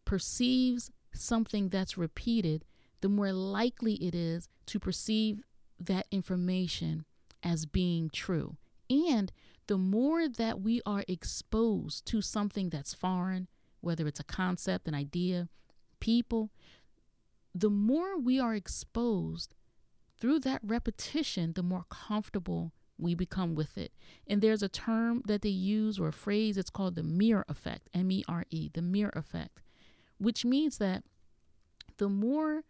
perceives 0.04 0.90
something 1.12 1.68
that's 1.68 1.98
repeated, 1.98 2.64
the 3.00 3.08
more 3.08 3.32
likely 3.32 3.94
it 3.94 4.14
is 4.14 4.48
to 4.66 4.78
perceive 4.80 5.42
that 5.78 6.06
information 6.10 7.04
as 7.42 7.66
being 7.66 8.10
true. 8.10 8.56
And 8.88 9.32
the 9.66 9.78
more 9.78 10.28
that 10.28 10.60
we 10.60 10.80
are 10.86 11.04
exposed 11.08 12.06
to 12.06 12.22
something 12.22 12.70
that's 12.70 12.94
foreign, 12.94 13.48
whether 13.80 14.06
it's 14.06 14.20
a 14.20 14.24
concept, 14.24 14.88
an 14.88 14.94
idea, 14.94 15.48
people, 16.00 16.50
the 17.60 17.70
more 17.70 18.18
we 18.18 18.38
are 18.38 18.54
exposed 18.54 19.54
through 20.18 20.40
that 20.40 20.60
repetition, 20.62 21.54
the 21.54 21.62
more 21.62 21.84
comfortable 21.88 22.72
we 22.98 23.14
become 23.14 23.54
with 23.54 23.78
it. 23.78 23.92
And 24.26 24.42
there's 24.42 24.62
a 24.62 24.68
term 24.68 25.22
that 25.26 25.42
they 25.42 25.48
use 25.48 25.98
or 25.98 26.08
a 26.08 26.12
phrase, 26.12 26.56
it's 26.58 26.70
called 26.70 26.96
the 26.96 27.02
mere 27.02 27.44
effect, 27.48 27.88
M 27.94 28.10
E 28.10 28.24
R 28.28 28.44
E, 28.50 28.70
the 28.72 28.82
mere 28.82 29.10
effect, 29.10 29.60
which 30.18 30.44
means 30.44 30.78
that 30.78 31.04
the 31.98 32.08
more 32.08 32.64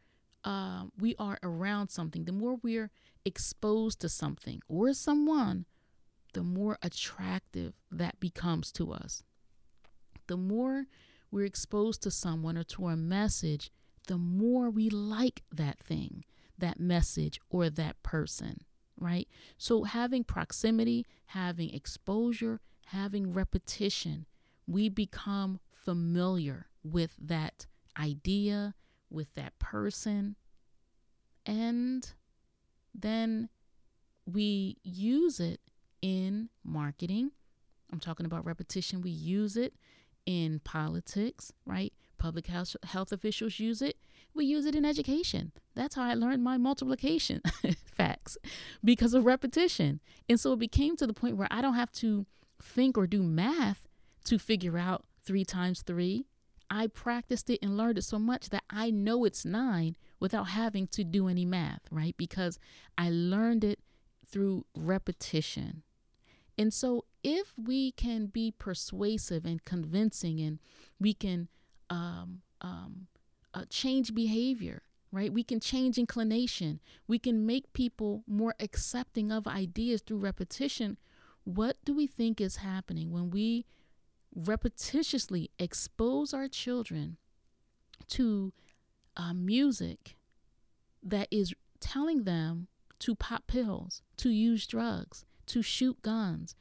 uh, 0.45 0.85
we 0.99 1.17
are 1.19 1.39
around 1.43 1.89
something, 1.89 2.25
the 2.25 2.33
more 2.33 2.57
we're 2.63 2.91
exposed 3.25 4.01
to 4.01 4.09
something 4.09 4.61
or 4.69 4.93
someone, 4.93 5.67
the 6.33 6.45
more 6.45 6.79
attractive 6.83 7.75
that 7.91 8.21
becomes 8.21 8.71
to 8.73 8.93
us. 8.93 9.25
The 10.29 10.37
more 10.37 10.87
we're 11.33 11.45
exposed 11.45 12.03
to 12.03 12.11
someone 12.11 12.57
or 12.57 12.65
to 12.65 12.87
a 12.89 12.97
message, 12.97 13.71
the 14.07 14.19
more 14.19 14.71
we 14.71 14.89
like 14.89 15.43
that 15.53 15.79
thing, 15.79 16.25
that 16.59 16.81
message, 16.81 17.41
or 17.51 17.69
that 17.71 18.03
person, 18.03 18.65
right? 18.99 19.29
So, 19.59 19.85
having 19.85 20.25
proximity, 20.25 21.07
having 21.27 21.75
exposure, 21.75 22.61
having 22.87 23.33
repetition, 23.33 24.27
we 24.67 24.89
become 24.89 25.61
familiar 25.73 26.67
with 26.83 27.17
that 27.21 27.67
idea, 27.99 28.75
with 29.11 29.35
that 29.35 29.59
person, 29.59 30.37
and 31.45 32.13
then 32.95 33.49
we 34.27 34.79
use 34.83 35.39
it 35.39 35.61
in 36.03 36.49
marketing. 36.65 37.31
I'm 37.93 38.01
talking 38.01 38.27
about 38.27 38.45
repetition. 38.45 39.01
We 39.01 39.11
use 39.11 39.57
it 39.57 39.75
in 40.27 40.61
politics, 40.65 41.53
right? 41.65 41.93
Public 42.19 42.49
health, 42.49 42.77
health 42.85 43.13
officials 43.13 43.61
use 43.61 43.81
it. 43.81 43.96
We 44.37 44.45
use 44.45 44.67
it 44.67 44.75
in 44.75 44.85
education. 44.85 45.53
That's 45.75 45.95
how 45.95 46.03
I 46.03 46.15
learned 46.15 46.45
my 46.45 46.59
multiplication 46.59 47.41
facts 47.97 48.37
because 48.85 49.15
of 49.15 49.25
repetition. 49.25 50.01
And 50.29 50.39
so 50.39 50.53
it 50.53 50.59
became 50.59 50.97
to 50.97 51.07
the 51.07 51.15
point 51.15 51.37
where 51.37 51.49
I 51.51 51.63
don't 51.63 51.75
have 51.75 51.93
to 51.93 52.27
think 52.63 52.99
or 52.99 53.07
do 53.07 53.23
math 53.23 53.89
to 54.25 54.39
figure 54.39 54.79
out 54.79 55.05
three 55.25 55.45
times 55.45 55.83
three. 55.83 56.27
I 56.71 56.89
practiced 56.89 57.49
it 57.49 57.61
and 57.63 57.77
learned 57.77 57.99
it 57.99 58.03
so 58.03 58.19
much 58.19 58.51
that 58.51 58.65
I 58.69 58.91
know 58.91 59.25
it's 59.25 59.45
nine 59.45 59.97
without 60.19 60.49
having 60.49 60.87
to 60.89 61.05
do 61.05 61.29
any 61.29 61.45
math, 61.45 61.83
right? 61.91 62.17
Because 62.17 62.59
I 62.99 63.09
learned 63.11 63.65
it 63.65 63.79
through 64.29 64.67
repetition. 64.75 65.83
And 66.59 66.73
so, 66.73 67.05
if 67.23 67.53
we 67.57 67.93
can 67.93 68.27
be 68.27 68.51
persuasive 68.51 69.45
and 69.45 69.65
convincing 69.65 70.41
and 70.41 70.59
we 70.99 71.13
can 71.13 71.49
um, 71.91 72.41
um, 72.61 73.09
uh, 73.57 73.65
change 73.71 74.15
behavior, 74.15 74.83
right? 75.11 75.33
We 75.33 75.43
can 75.43 75.61
change 75.61 75.97
inclination. 75.97 76.81
We 77.09 77.19
can 77.19 77.47
make 77.47 77.73
people 77.73 78.23
more 78.27 78.55
accepting 78.61 79.33
of 79.33 79.47
ideas 79.47 80.03
through 80.03 80.19
repetition. 80.19 80.99
What 81.45 81.77
do 81.85 81.95
we 81.95 82.07
think 82.07 82.41
is 82.41 82.57
happening 82.57 83.11
when 83.11 83.31
we 83.31 83.65
repetitiously 84.39 85.49
expose 85.59 86.35
our 86.35 86.49
children 86.49 87.17
to 88.09 88.53
uh, 89.17 89.33
music 89.33 90.17
that 91.03 91.29
is 91.31 91.55
telling 91.81 92.25
them 92.25 92.67
to 92.99 93.15
pop 93.15 93.47
pills, 93.47 94.03
to 94.19 94.29
use 94.29 94.67
drugs, 94.67 95.25
to 95.47 95.63
shoot 95.63 96.03
guns, 96.03 96.55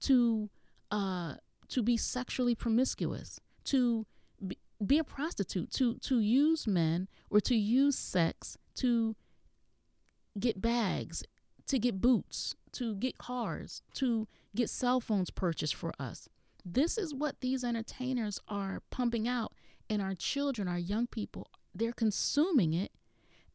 to 0.00 0.50
uh, 0.90 1.34
to 1.68 1.82
be 1.82 1.96
sexually 1.96 2.54
promiscuous, 2.54 3.40
to 3.64 4.06
be 4.86 4.98
a 4.98 5.04
prostitute, 5.04 5.70
to 5.72 5.96
to 5.98 6.20
use 6.20 6.66
men 6.66 7.08
or 7.30 7.40
to 7.40 7.54
use 7.54 7.96
sex 7.96 8.58
to 8.76 9.16
get 10.38 10.60
bags, 10.60 11.24
to 11.66 11.78
get 11.78 12.00
boots, 12.00 12.54
to 12.72 12.94
get 12.96 13.18
cars, 13.18 13.82
to 13.94 14.26
get 14.54 14.70
cell 14.70 15.00
phones 15.00 15.30
purchased 15.30 15.74
for 15.74 15.92
us. 15.98 16.28
This 16.64 16.96
is 16.96 17.14
what 17.14 17.40
these 17.40 17.64
entertainers 17.64 18.40
are 18.48 18.82
pumping 18.90 19.26
out, 19.28 19.52
and 19.90 20.00
our 20.00 20.14
children, 20.14 20.68
our 20.68 20.78
young 20.78 21.06
people, 21.06 21.48
they're 21.74 21.92
consuming 21.92 22.72
it. 22.72 22.92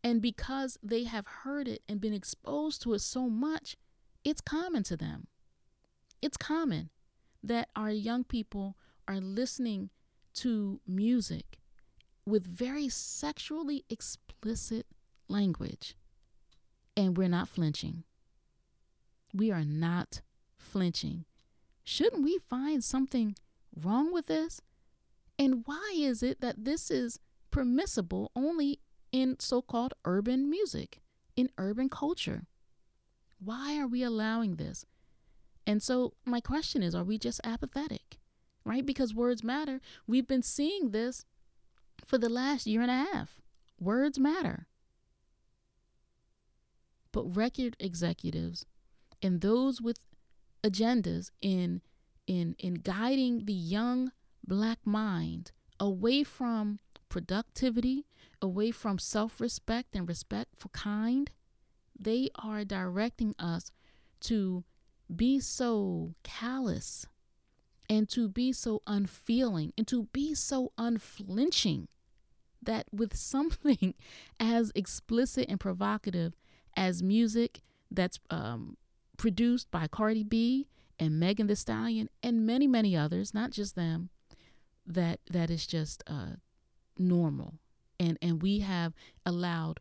And 0.04 0.22
because 0.22 0.78
they 0.84 1.06
have 1.06 1.26
heard 1.28 1.68
it 1.68 1.82
and 1.90 2.00
been 2.00 2.14
exposed 2.14 2.82
to 2.84 2.94
it 2.94 3.00
so 3.00 3.30
much, 3.30 3.76
it's 4.24 4.42
common 4.42 4.84
to 4.84 4.98
them. 4.98 5.28
It's 6.22 6.38
common 6.38 6.90
that 7.44 7.70
our 7.76 7.92
young 7.92 8.24
people 8.24 8.78
are 9.08 9.20
listening 9.20 9.90
to 10.38 10.80
music 10.88 11.60
with 12.26 12.46
very 12.46 12.90
sexually 12.90 13.86
explicit 13.90 14.86
language, 15.28 15.96
and 16.96 17.18
we're 17.18 17.30
not 17.30 17.48
flinching. 17.48 18.04
We 19.34 19.52
are 19.52 19.64
not 19.64 20.22
flinching. 20.58 21.26
Shouldn't 21.84 22.24
we 22.24 22.40
find 22.50 22.84
something 22.84 23.36
wrong 23.76 24.12
with 24.12 24.28
this? 24.28 24.62
And 25.40 25.64
why 25.66 25.94
is 25.96 26.22
it 26.22 26.42
that 26.42 26.66
this 26.66 26.92
is 26.92 27.20
permissible 27.52 28.32
only 28.36 28.80
in 29.12 29.38
so 29.40 29.62
called 29.62 29.94
urban 30.06 30.50
music, 30.50 31.00
in 31.36 31.50
urban 31.58 31.90
culture? 31.90 32.44
Why 33.40 33.80
are 33.80 33.88
we 33.88 34.04
allowing 34.04 34.56
this? 34.56 34.86
And 35.66 35.82
so, 35.84 36.14
my 36.26 36.42
question 36.42 36.82
is 36.82 36.96
are 36.96 37.04
we 37.04 37.18
just 37.18 37.42
apathetic? 37.44 38.18
Right? 38.68 38.86
Because 38.86 39.14
words 39.14 39.44
matter. 39.44 39.80
We've 40.06 40.28
been 40.28 40.44
seeing 40.44 40.92
this 40.92 41.24
for 42.06 42.18
the 42.18 42.28
last 42.28 42.68
year 42.68 42.82
and 42.82 42.92
a 42.92 43.06
half. 43.14 43.40
Words 43.80 44.20
matter. 44.20 44.68
But 47.14 47.36
record 47.36 47.78
executives 47.80 48.66
and 49.22 49.40
those 49.40 49.82
with 49.82 50.00
agendas 50.64 51.32
in 51.42 51.82
in 52.28 52.56
in 52.60 52.76
guiding 52.76 53.46
the 53.46 53.54
young 53.54 54.12
black 54.46 54.80
mind 54.86 55.52
away 55.80 56.24
from 56.24 56.80
productivity, 57.08 58.06
away 58.42 58.72
from 58.72 59.00
self-respect 59.00 59.96
and 59.96 60.10
respect 60.10 60.56
for 60.58 60.68
kind, 60.70 61.32
they 61.98 62.30
are 62.36 62.66
directing 62.66 63.34
us 63.40 63.72
to 64.20 64.66
be 65.16 65.40
so 65.40 66.14
callous 66.24 67.08
and 67.90 68.10
to 68.10 68.28
be 68.28 68.52
so 68.52 68.82
unfeeling 68.88 69.74
and 69.78 69.88
to 69.88 70.04
be 70.14 70.34
so 70.34 70.72
unflinching 70.78 71.88
that 72.62 72.88
with 72.92 73.16
something 73.18 73.94
as 74.40 74.72
explicit 74.76 75.46
and 75.50 75.60
provocative 75.60 76.34
as 76.76 77.02
music 77.02 77.62
that's 77.90 78.20
um, 78.30 78.78
produced 79.18 79.72
by 79.72 79.88
Cardi 79.88 80.24
B 80.24 80.68
and 81.00 81.20
Megan 81.20 81.48
Thee 81.48 81.56
Stallion 81.56 82.10
and 82.22 82.46
many 82.46 82.68
many 82.68 82.96
others, 82.96 83.34
not 83.34 83.52
just 83.52 83.76
them, 83.76 84.10
that 84.86 85.20
that 85.30 85.50
is 85.50 85.66
just 85.68 86.04
uh, 86.08 86.38
normal, 86.98 87.56
and 88.00 88.18
and 88.22 88.42
we 88.42 88.60
have 88.60 88.94
allowed 89.26 89.80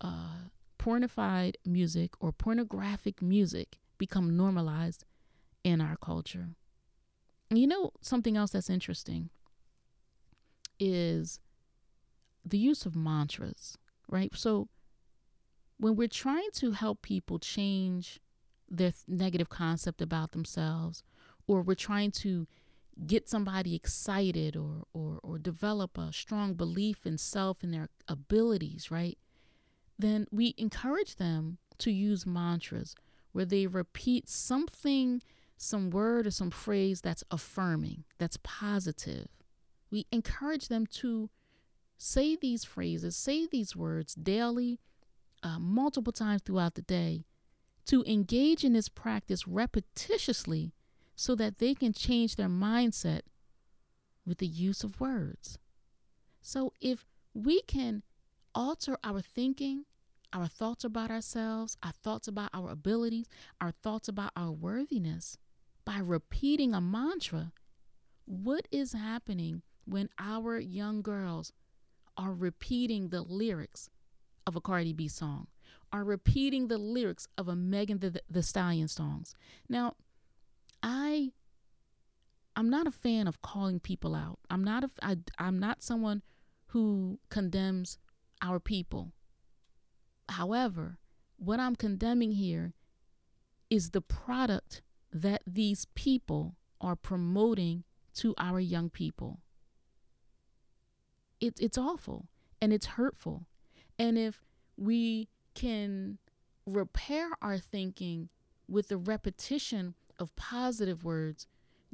uh, 0.00 0.48
pornified 0.78 1.54
music 1.64 2.12
or 2.20 2.32
pornographic 2.32 3.22
music 3.22 3.78
become 3.98 4.36
normalized 4.36 5.04
in 5.62 5.80
our 5.80 5.96
culture. 5.96 6.48
You 7.58 7.66
know 7.66 7.92
something 8.00 8.36
else 8.36 8.52
that's 8.52 8.70
interesting 8.70 9.30
is 10.80 11.38
the 12.44 12.58
use 12.58 12.86
of 12.86 12.96
mantras, 12.96 13.78
right? 14.08 14.34
So 14.34 14.68
when 15.78 15.96
we're 15.96 16.08
trying 16.08 16.50
to 16.54 16.72
help 16.72 17.02
people 17.02 17.38
change 17.38 18.20
their 18.68 18.92
negative 19.06 19.48
concept 19.48 20.00
about 20.00 20.32
themselves, 20.32 21.02
or 21.46 21.62
we're 21.62 21.74
trying 21.74 22.10
to 22.10 22.46
get 23.06 23.28
somebody 23.28 23.74
excited 23.74 24.56
or, 24.56 24.84
or, 24.92 25.18
or 25.22 25.38
develop 25.38 25.98
a 25.98 26.12
strong 26.12 26.54
belief 26.54 27.06
in 27.06 27.18
self 27.18 27.62
and 27.62 27.72
their 27.72 27.88
abilities, 28.08 28.90
right? 28.90 29.18
Then 29.98 30.26
we 30.30 30.54
encourage 30.58 31.16
them 31.16 31.58
to 31.78 31.90
use 31.90 32.26
mantras 32.26 32.94
where 33.32 33.44
they 33.44 33.66
repeat 33.66 34.28
something, 34.28 35.22
some 35.62 35.90
word 35.90 36.26
or 36.26 36.30
some 36.30 36.50
phrase 36.50 37.00
that's 37.00 37.22
affirming, 37.30 38.04
that's 38.18 38.38
positive. 38.42 39.28
We 39.90 40.06
encourage 40.10 40.68
them 40.68 40.86
to 40.86 41.30
say 41.96 42.34
these 42.34 42.64
phrases, 42.64 43.16
say 43.16 43.46
these 43.46 43.76
words 43.76 44.14
daily, 44.14 44.80
uh, 45.42 45.60
multiple 45.60 46.12
times 46.12 46.42
throughout 46.42 46.74
the 46.74 46.82
day, 46.82 47.24
to 47.86 48.02
engage 48.06 48.64
in 48.64 48.72
this 48.72 48.88
practice 48.88 49.44
repetitiously 49.44 50.72
so 51.14 51.36
that 51.36 51.58
they 51.58 51.74
can 51.74 51.92
change 51.92 52.34
their 52.34 52.48
mindset 52.48 53.20
with 54.26 54.38
the 54.38 54.46
use 54.46 54.82
of 54.82 55.00
words. 55.00 55.58
So 56.40 56.72
if 56.80 57.06
we 57.34 57.62
can 57.62 58.02
alter 58.52 58.98
our 59.04 59.20
thinking, 59.20 59.84
our 60.32 60.48
thoughts 60.48 60.82
about 60.82 61.10
ourselves, 61.10 61.76
our 61.82 61.92
thoughts 61.92 62.26
about 62.26 62.50
our 62.52 62.70
abilities, 62.70 63.28
our 63.60 63.70
thoughts 63.70 64.08
about 64.08 64.32
our 64.36 64.50
worthiness 64.50 65.38
by 65.84 65.98
repeating 65.98 66.74
a 66.74 66.80
mantra, 66.80 67.52
what 68.24 68.66
is 68.70 68.92
happening 68.92 69.62
when 69.84 70.08
our 70.18 70.58
young 70.58 71.02
girls 71.02 71.52
are 72.16 72.32
repeating 72.32 73.08
the 73.08 73.22
lyrics 73.22 73.90
of 74.46 74.56
a 74.56 74.60
Cardi 74.60 74.92
B 74.92 75.08
song? 75.08 75.46
are 75.92 76.04
repeating 76.04 76.68
the 76.68 76.78
lyrics 76.78 77.28
of 77.36 77.48
a 77.48 77.54
Megan 77.54 77.98
the, 77.98 78.20
the 78.28 78.42
Stallion 78.42 78.88
songs. 78.88 79.34
Now, 79.68 79.94
I 80.82 81.32
I'm 82.56 82.68
not 82.68 82.86
a 82.86 82.90
fan 82.90 83.26
of 83.26 83.40
calling 83.40 83.80
people 83.80 84.14
out. 84.14 84.38
I'm 84.50 84.64
not 84.64 84.84
a 84.84 84.90
I, 85.02 85.16
I'm 85.38 85.58
not 85.58 85.82
someone 85.82 86.22
who 86.68 87.18
condemns 87.28 87.98
our 88.40 88.58
people. 88.58 89.12
However, 90.28 90.98
what 91.36 91.60
I'm 91.60 91.76
condemning 91.76 92.32
here 92.32 92.72
is 93.68 93.90
the 93.90 94.00
product 94.00 94.82
that 95.12 95.42
these 95.46 95.86
people 95.94 96.56
are 96.80 96.96
promoting 96.96 97.84
to 98.14 98.34
our 98.38 98.60
young 98.60 98.90
people. 98.90 99.40
It, 101.40 101.54
it's 101.60 101.78
awful 101.78 102.28
and 102.60 102.72
it's 102.72 102.86
hurtful. 102.86 103.46
And 103.98 104.16
if 104.16 104.42
we 104.76 105.28
can 105.54 106.18
repair 106.66 107.30
our 107.40 107.58
thinking 107.58 108.28
with 108.68 108.88
the 108.88 108.96
repetition 108.96 109.94
of 110.18 110.34
positive 110.36 111.04
words, 111.04 111.46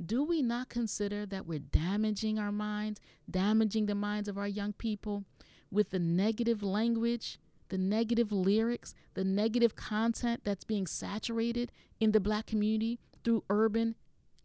do 0.04 0.22
we 0.22 0.42
not 0.42 0.68
consider 0.68 1.26
that 1.26 1.46
we're 1.46 1.58
damaging 1.58 2.38
our 2.38 2.52
minds, 2.52 3.00
damaging 3.28 3.86
the 3.86 3.94
minds 3.94 4.28
of 4.28 4.38
our 4.38 4.46
young 4.46 4.72
people 4.72 5.24
with 5.70 5.90
the 5.90 5.98
negative 5.98 6.62
language, 6.62 7.38
the 7.68 7.78
negative 7.78 8.32
lyrics, 8.32 8.94
the 9.14 9.24
negative 9.24 9.76
content 9.76 10.42
that's 10.44 10.64
being 10.64 10.86
saturated 10.86 11.72
in 12.00 12.12
the 12.12 12.20
black 12.20 12.46
community 12.46 12.98
through 13.24 13.44
urban 13.50 13.94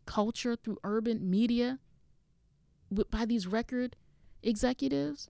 culture, 0.06 0.56
through 0.56 0.78
urban 0.84 1.30
media, 1.30 1.80
by 3.10 3.26
these 3.26 3.48
record 3.48 3.96
executives? 4.42 5.30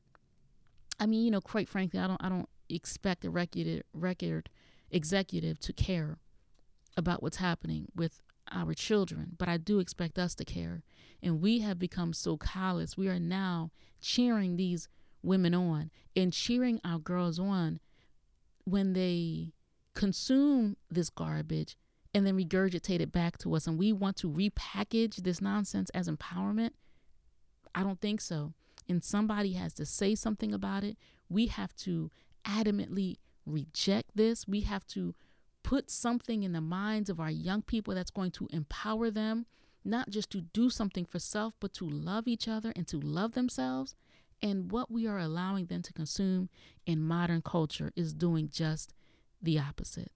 I 0.99 1.05
mean, 1.05 1.25
you 1.25 1.31
know, 1.31 1.41
quite 1.41 1.69
frankly, 1.69 1.99
I 1.99 2.07
don't 2.07 2.23
I 2.23 2.29
don't 2.29 2.49
expect 2.69 3.25
a 3.25 3.29
record 3.29 3.83
record 3.93 4.49
executive 4.91 5.59
to 5.59 5.73
care 5.73 6.17
about 6.95 7.23
what's 7.23 7.37
happening 7.37 7.87
with 7.95 8.21
our 8.51 8.73
children, 8.73 9.35
but 9.37 9.49
I 9.49 9.57
do 9.57 9.79
expect 9.79 10.19
us 10.19 10.35
to 10.35 10.45
care. 10.45 10.83
And 11.21 11.41
we 11.41 11.59
have 11.59 11.79
become 11.79 12.13
so 12.13 12.37
callous. 12.37 12.97
We 12.97 13.07
are 13.07 13.19
now 13.19 13.71
cheering 14.01 14.57
these 14.57 14.87
women 15.23 15.53
on 15.55 15.89
and 16.15 16.33
cheering 16.33 16.79
our 16.83 16.99
girls 16.99 17.39
on 17.39 17.79
when 18.65 18.93
they 18.93 19.53
consume 19.95 20.77
this 20.89 21.09
garbage 21.09 21.77
and 22.13 22.27
then 22.27 22.37
regurgitate 22.37 22.99
it 22.99 23.11
back 23.11 23.37
to 23.39 23.55
us. 23.55 23.65
And 23.65 23.77
we 23.77 23.91
want 23.91 24.17
to 24.17 24.29
repackage 24.29 25.17
this 25.17 25.41
nonsense 25.41 25.89
as 25.91 26.07
empowerment. 26.07 26.71
I 27.73 27.83
don't 27.83 27.99
think 27.99 28.21
so. 28.21 28.53
And 28.87 29.03
somebody 29.03 29.53
has 29.53 29.73
to 29.75 29.85
say 29.85 30.13
something 30.13 30.53
about 30.53 30.83
it. 30.83 30.97
We 31.29 31.47
have 31.47 31.75
to 31.77 32.11
adamantly 32.45 33.17
reject 33.45 34.11
this. 34.15 34.47
We 34.47 34.61
have 34.61 34.85
to 34.87 35.15
put 35.63 35.89
something 35.89 36.43
in 36.43 36.51
the 36.51 36.61
minds 36.61 37.09
of 37.09 37.19
our 37.19 37.31
young 37.31 37.61
people 37.61 37.95
that's 37.95 38.11
going 38.11 38.31
to 38.31 38.47
empower 38.51 39.09
them, 39.09 39.45
not 39.83 40.09
just 40.09 40.29
to 40.31 40.41
do 40.41 40.69
something 40.69 41.05
for 41.05 41.19
self, 41.19 41.53
but 41.59 41.73
to 41.73 41.89
love 41.89 42.27
each 42.27 42.47
other 42.47 42.73
and 42.75 42.87
to 42.89 42.99
love 42.99 43.31
themselves. 43.31 43.95
And 44.43 44.69
what 44.71 44.91
we 44.91 45.07
are 45.07 45.17
allowing 45.17 45.67
them 45.67 45.81
to 45.83 45.93
consume 45.93 46.49
in 46.85 47.01
modern 47.01 47.41
culture 47.41 47.93
is 47.95 48.13
doing 48.13 48.49
just 48.51 48.93
the 49.41 49.57
opposite. 49.57 50.11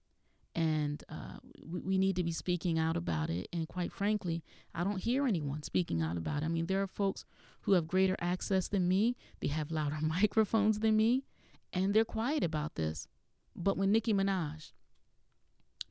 And 0.54 1.02
uh, 1.08 1.38
we, 1.66 1.80
we 1.80 1.98
need 1.98 2.14
to 2.16 2.22
be 2.22 2.32
speaking 2.32 2.78
out 2.78 2.94
about 2.94 3.30
it. 3.30 3.48
And 3.54 3.66
quite 3.66 3.90
frankly, 3.90 4.44
I 4.74 4.84
don't 4.84 4.98
hear 4.98 5.26
anyone 5.26 5.62
speaking 5.62 6.02
out 6.02 6.18
about 6.18 6.42
it. 6.42 6.44
I 6.44 6.48
mean, 6.48 6.66
there 6.66 6.82
are 6.82 6.86
folks 6.86 7.24
who 7.62 7.72
have 7.72 7.88
greater 7.88 8.16
access 8.20 8.68
than 8.68 8.86
me, 8.86 9.16
they 9.40 9.48
have 9.48 9.70
louder 9.70 9.98
microphones 10.02 10.80
than 10.80 10.96
me, 10.96 11.24
and 11.72 11.94
they're 11.94 12.04
quiet 12.04 12.44
about 12.44 12.74
this. 12.74 13.08
But 13.56 13.78
when 13.78 13.90
Nicki 13.90 14.12
Minaj 14.12 14.72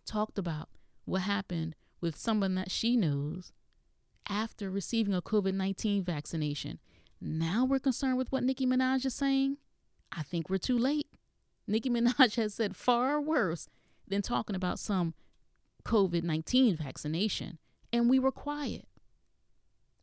talked 0.06 0.38
about 0.38 0.70
what 1.06 1.22
happened 1.24 1.76
with 2.02 2.16
someone 2.16 2.54
that 2.56 2.70
she 2.70 2.96
knows 2.96 3.52
after 4.30 4.70
receiving 4.70 5.14
a 5.14 5.22
COVID 5.24 5.54
19 5.54 6.04
vaccination, 6.04 6.80
now 7.20 7.66
we're 7.66 7.80
concerned 7.80 8.18
with 8.18 8.32
what 8.32 8.44
Nicki 8.44 8.66
Minaj 8.66 9.06
is 9.06 9.16
saying. 9.16 9.58
I 10.12 10.24
think 10.24 10.50
we're 10.50 10.58
too 10.58 10.78
late. 10.78 11.08
Nicki 11.68 11.90
Minaj 11.92 12.36
has 12.36 12.54
said 12.54 12.76
far 12.76 13.20
worse 13.20 13.68
than 14.08 14.22
talking 14.22 14.56
about 14.56 14.80
some 14.80 15.14
COVID 15.84 16.24
19 16.24 16.78
vaccination. 16.78 17.58
And 17.92 18.10
we 18.10 18.20
were 18.20 18.32
quiet. 18.32 18.88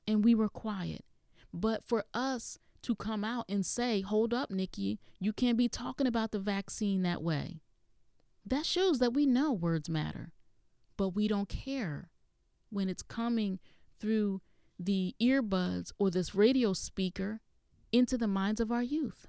And 0.06 0.24
we 0.24 0.34
were 0.34 0.48
quiet. 0.48 1.04
But 1.52 1.84
for 1.84 2.04
us 2.12 2.58
to 2.82 2.94
come 2.94 3.24
out 3.24 3.46
and 3.48 3.64
say, 3.64 4.02
hold 4.02 4.34
up, 4.34 4.50
Nicki, 4.50 4.98
you 5.18 5.32
can't 5.32 5.56
be 5.56 5.68
talking 5.68 6.06
about 6.06 6.32
the 6.32 6.38
vaccine 6.38 7.02
that 7.02 7.22
way. 7.22 7.60
That 8.44 8.66
shows 8.66 8.98
that 8.98 9.14
we 9.14 9.24
know 9.24 9.52
words 9.52 9.88
matter, 9.88 10.32
but 10.98 11.10
we 11.10 11.28
don't 11.28 11.48
care 11.48 12.10
when 12.68 12.90
it's 12.90 13.02
coming 13.02 13.58
through 13.98 14.42
the 14.78 15.14
earbuds 15.20 15.92
or 15.98 16.10
this 16.10 16.34
radio 16.34 16.72
speaker 16.72 17.40
into 17.92 18.18
the 18.18 18.26
minds 18.26 18.60
of 18.60 18.72
our 18.72 18.82
youth. 18.82 19.26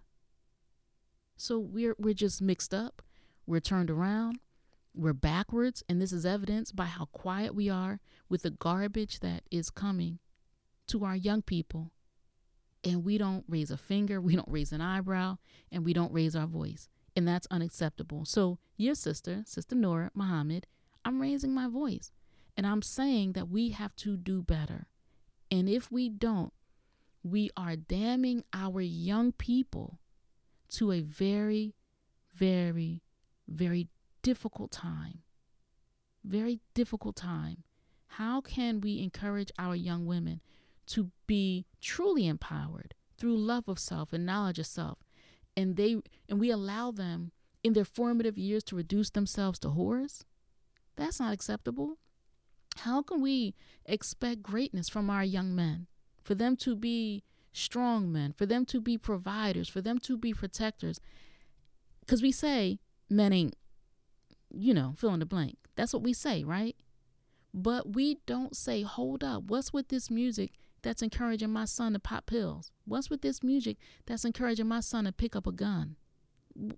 So 1.38 1.60
we're 1.60 1.95
we're 1.97 2.13
just 2.13 2.41
mixed 2.41 2.73
up. 2.73 3.01
We're 3.45 3.60
turned 3.60 3.91
around. 3.91 4.39
We're 4.93 5.13
backwards, 5.13 5.84
and 5.89 6.01
this 6.01 6.13
is 6.13 6.25
evidenced 6.25 6.75
by 6.75 6.86
how 6.86 7.05
quiet 7.05 7.53
we 7.53 7.69
are 7.69 7.99
with 8.29 8.43
the 8.43 8.49
garbage 8.49 9.19
that 9.19 9.43
is 9.51 9.69
coming 9.69 10.19
to 10.88 11.03
our 11.03 11.15
young 11.15 11.41
people 11.41 11.91
and 12.86 13.03
we 13.03 13.17
don't 13.17 13.43
raise 13.49 13.71
a 13.71 13.77
finger, 13.77 14.21
we 14.21 14.36
don't 14.36 14.47
raise 14.47 14.71
an 14.71 14.79
eyebrow, 14.79 15.38
and 15.71 15.84
we 15.84 15.91
don't 15.91 16.13
raise 16.13 16.36
our 16.36 16.45
voice. 16.45 16.88
And 17.15 17.27
that's 17.27 17.47
unacceptable. 17.49 18.25
So, 18.25 18.60
your 18.77 18.93
sister, 18.95 19.41
Sister 19.45 19.75
Nora 19.75 20.12
Muhammad, 20.13 20.67
I'm 21.03 21.21
raising 21.21 21.53
my 21.53 21.67
voice. 21.67 22.12
And 22.55 22.67
I'm 22.67 22.81
saying 22.81 23.34
that 23.34 23.49
we 23.49 23.71
have 23.71 23.95
to 23.97 24.15
do 24.15 24.41
better. 24.41 24.88
And 25.51 25.69
if 25.69 25.91
we 25.91 26.10
don't, 26.10 26.53
we 27.23 27.49
are 27.55 27.75
damning 27.75 28.43
our 28.53 28.81
young 28.81 29.31
people 29.31 29.99
to 30.69 30.91
a 30.91 31.01
very, 31.01 31.75
very, 32.34 33.01
very 33.47 33.88
difficult 34.21 34.71
time. 34.71 35.19
Very 36.23 36.60
difficult 36.73 37.15
time. 37.15 37.63
How 38.08 38.41
can 38.41 38.81
we 38.81 39.01
encourage 39.01 39.51
our 39.60 39.75
young 39.75 40.05
women 40.05 40.41
to 40.88 41.12
be 41.27 41.65
truly 41.81 42.27
empowered 42.27 42.93
through 43.17 43.38
love 43.38 43.67
of 43.67 43.79
self 43.79 44.13
and 44.13 44.25
knowledge 44.25 44.60
of 44.60 44.65
self 44.65 44.99
and 45.55 45.75
they 45.75 45.97
and 46.29 46.39
we 46.39 46.51
allow 46.51 46.91
them 46.91 47.31
in 47.63 47.73
their 47.73 47.86
formative 47.86 48.38
years 48.38 48.63
to 48.63 48.75
reduce 48.75 49.10
themselves 49.10 49.58
to 49.60 49.69
whores 49.69 50.23
that's 50.95 51.19
not 51.19 51.34
acceptable 51.34 51.97
how 52.77 53.01
can 53.01 53.21
we 53.21 53.53
expect 53.85 54.43
greatness 54.43 54.89
from 54.89 55.09
our 55.09 55.23
young 55.23 55.55
men 55.55 55.88
for 56.23 56.35
them 56.35 56.55
to 56.55 56.75
be 56.75 57.23
strong 57.53 58.11
men 58.11 58.33
for 58.33 58.45
them 58.45 58.65
to 58.65 58.81
be 58.81 58.97
providers 58.97 59.69
for 59.69 59.81
them 59.81 59.97
to 59.97 60.17
be 60.17 60.33
protectors 60.33 60.99
because 62.01 62.21
we 62.21 62.31
say 62.31 62.79
men 63.09 63.31
ain't 63.31 63.55
you 64.53 64.73
know 64.73 64.93
fill 64.97 65.13
in 65.13 65.19
the 65.19 65.25
blank 65.25 65.57
that's 65.75 65.93
what 65.93 66.03
we 66.03 66.11
say 66.13 66.43
right 66.43 66.75
but 67.53 67.95
we 67.95 68.17
don't 68.25 68.55
say 68.57 68.81
hold 68.81 69.23
up 69.23 69.43
what's 69.45 69.71
with 69.71 69.88
this 69.88 70.11
music 70.11 70.51
that's 70.85 71.01
encouraging 71.01 71.49
my 71.49 71.65
son 71.65 71.93
to 71.93 71.99
pop 71.99 72.27
pills? 72.27 72.71
What's 72.85 73.09
with 73.09 73.23
this 73.23 73.43
music 73.43 73.77
that's 74.05 74.23
encouraging 74.23 74.67
my 74.67 74.81
son 74.81 75.05
to 75.05 75.11
pick 75.11 75.35
up 75.35 75.47
a 75.47 75.51
gun? 75.51 75.95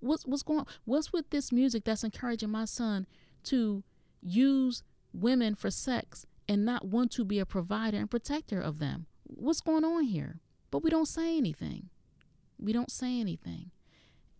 What's 0.00 0.26
what's 0.26 0.42
going 0.42 0.64
what's 0.86 1.12
with 1.12 1.28
this 1.30 1.52
music 1.52 1.84
that's 1.84 2.02
encouraging 2.02 2.50
my 2.50 2.64
son 2.64 3.06
to 3.44 3.84
use 4.22 4.82
women 5.20 5.54
for 5.54 5.70
sex 5.70 6.26
and 6.48 6.64
not 6.64 6.86
want 6.86 7.10
to 7.12 7.24
be 7.24 7.38
a 7.38 7.46
provider 7.46 7.98
and 7.98 8.10
protector 8.10 8.60
of 8.60 8.78
them? 8.78 9.06
What's 9.24 9.60
going 9.60 9.84
on 9.84 10.04
here? 10.04 10.40
But 10.70 10.82
we 10.82 10.90
don't 10.90 11.08
say 11.08 11.36
anything. 11.36 11.90
We 12.58 12.72
don't 12.72 12.90
say 12.90 13.20
anything. 13.20 13.70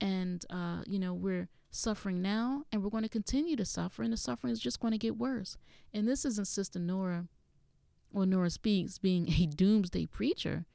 And 0.00 0.44
uh, 0.50 0.82
you 0.86 0.98
know, 0.98 1.14
we're 1.14 1.48
suffering 1.70 2.22
now 2.22 2.64
and 2.72 2.82
we're 2.82 2.90
going 2.90 3.02
to 3.02 3.08
continue 3.08 3.56
to 3.56 3.64
suffer 3.64 4.02
and 4.02 4.12
the 4.12 4.16
suffering 4.16 4.52
is 4.52 4.60
just 4.60 4.80
going 4.80 4.92
to 4.92 4.98
get 4.98 5.16
worse. 5.16 5.56
And 5.92 6.08
this 6.08 6.24
isn't 6.24 6.48
Sister 6.48 6.78
Nora 6.78 7.26
or 8.12 8.26
Nora 8.26 8.50
Speaks 8.50 8.98
being 8.98 9.28
a 9.28 9.46
doomsday 9.54 10.06
preacher, 10.06 10.66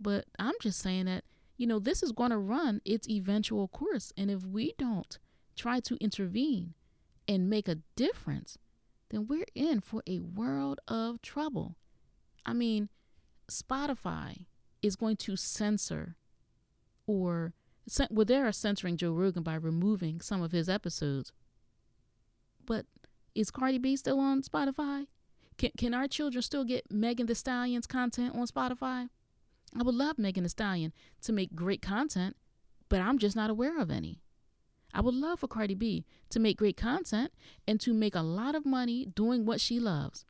but 0.00 0.26
I'm 0.38 0.54
just 0.60 0.80
saying 0.80 1.06
that, 1.06 1.24
you 1.56 1.66
know, 1.66 1.78
this 1.78 2.02
is 2.02 2.12
going 2.12 2.30
to 2.30 2.38
run 2.38 2.80
its 2.84 3.08
eventual 3.08 3.68
course. 3.68 4.12
And 4.16 4.30
if 4.30 4.44
we 4.44 4.74
don't 4.78 5.18
try 5.56 5.80
to 5.80 5.96
intervene 6.00 6.74
and 7.26 7.50
make 7.50 7.68
a 7.68 7.78
difference, 7.96 8.58
then 9.10 9.26
we're 9.26 9.46
in 9.54 9.80
for 9.80 10.02
a 10.06 10.20
world 10.20 10.80
of 10.88 11.22
trouble. 11.22 11.76
I 12.44 12.52
mean, 12.52 12.88
Spotify 13.50 14.46
is 14.82 14.96
going 14.96 15.16
to 15.16 15.36
censor 15.36 16.16
or 17.06 17.52
well, 18.10 18.26
they 18.26 18.36
are 18.36 18.52
censoring 18.52 18.98
Joe 18.98 19.12
Rogan 19.12 19.42
by 19.42 19.54
removing 19.54 20.20
some 20.20 20.42
of 20.42 20.52
his 20.52 20.68
episodes. 20.68 21.32
But 22.66 22.84
is 23.34 23.50
Cardi 23.50 23.78
B 23.78 23.96
still 23.96 24.20
on 24.20 24.42
Spotify? 24.42 25.06
Can 25.56 25.70
can 25.76 25.94
our 25.94 26.06
children 26.06 26.42
still 26.42 26.64
get 26.64 26.92
Megan 26.92 27.26
Thee 27.26 27.34
Stallion's 27.34 27.86
content 27.86 28.34
on 28.34 28.46
Spotify? 28.46 29.08
I 29.78 29.82
would 29.82 29.94
love 29.94 30.18
Megan 30.18 30.44
Thee 30.44 30.50
Stallion 30.50 30.92
to 31.22 31.32
make 31.32 31.54
great 31.54 31.80
content, 31.80 32.36
but 32.88 33.00
I'm 33.00 33.18
just 33.18 33.36
not 33.36 33.50
aware 33.50 33.78
of 33.80 33.90
any. 33.90 34.20
I 34.92 35.00
would 35.00 35.14
love 35.14 35.40
for 35.40 35.48
Cardi 35.48 35.74
B 35.74 36.04
to 36.30 36.40
make 36.40 36.56
great 36.56 36.76
content 36.76 37.32
and 37.66 37.80
to 37.80 37.92
make 37.92 38.14
a 38.14 38.22
lot 38.22 38.54
of 38.54 38.64
money 38.64 39.06
doing 39.06 39.44
what 39.44 39.60
she 39.60 39.78
loves. 39.78 40.24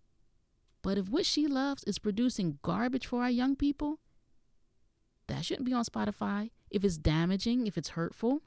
But 0.82 0.98
if 0.98 1.08
what 1.08 1.26
she 1.26 1.46
loves 1.46 1.84
is 1.84 1.98
producing 1.98 2.58
garbage 2.62 3.06
for 3.06 3.22
our 3.22 3.30
young 3.30 3.56
people, 3.56 3.98
that 5.26 5.44
shouldn't 5.44 5.66
be 5.66 5.72
on 5.72 5.84
Spotify. 5.84 6.50
If 6.70 6.84
it's 6.84 6.98
damaging, 6.98 7.66
if 7.66 7.78
it's 7.78 7.90
hurtful, 7.90 8.42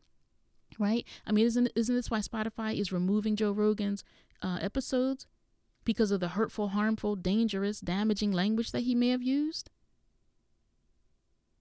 right? 0.80 1.06
I 1.26 1.32
mean, 1.32 1.46
isn't 1.46 1.72
isn't 1.76 1.96
this 1.96 2.12
why 2.12 2.20
Spotify 2.20 2.78
is 2.78 2.92
removing 2.92 3.36
Joe 3.36 3.52
Rogan's 3.52 4.04
uh, 4.42 4.58
episodes 4.62 5.28
because 5.84 6.12
of 6.12 6.20
the 6.20 6.30
hurtful, 6.30 6.70
harmful, 6.70 7.16
dangerous, 7.16 7.80
damaging 7.80 8.32
language 8.32 8.72
that 8.72 8.82
he 8.82 8.96
may 8.96 9.10
have 9.10 9.24
used. 9.24 9.70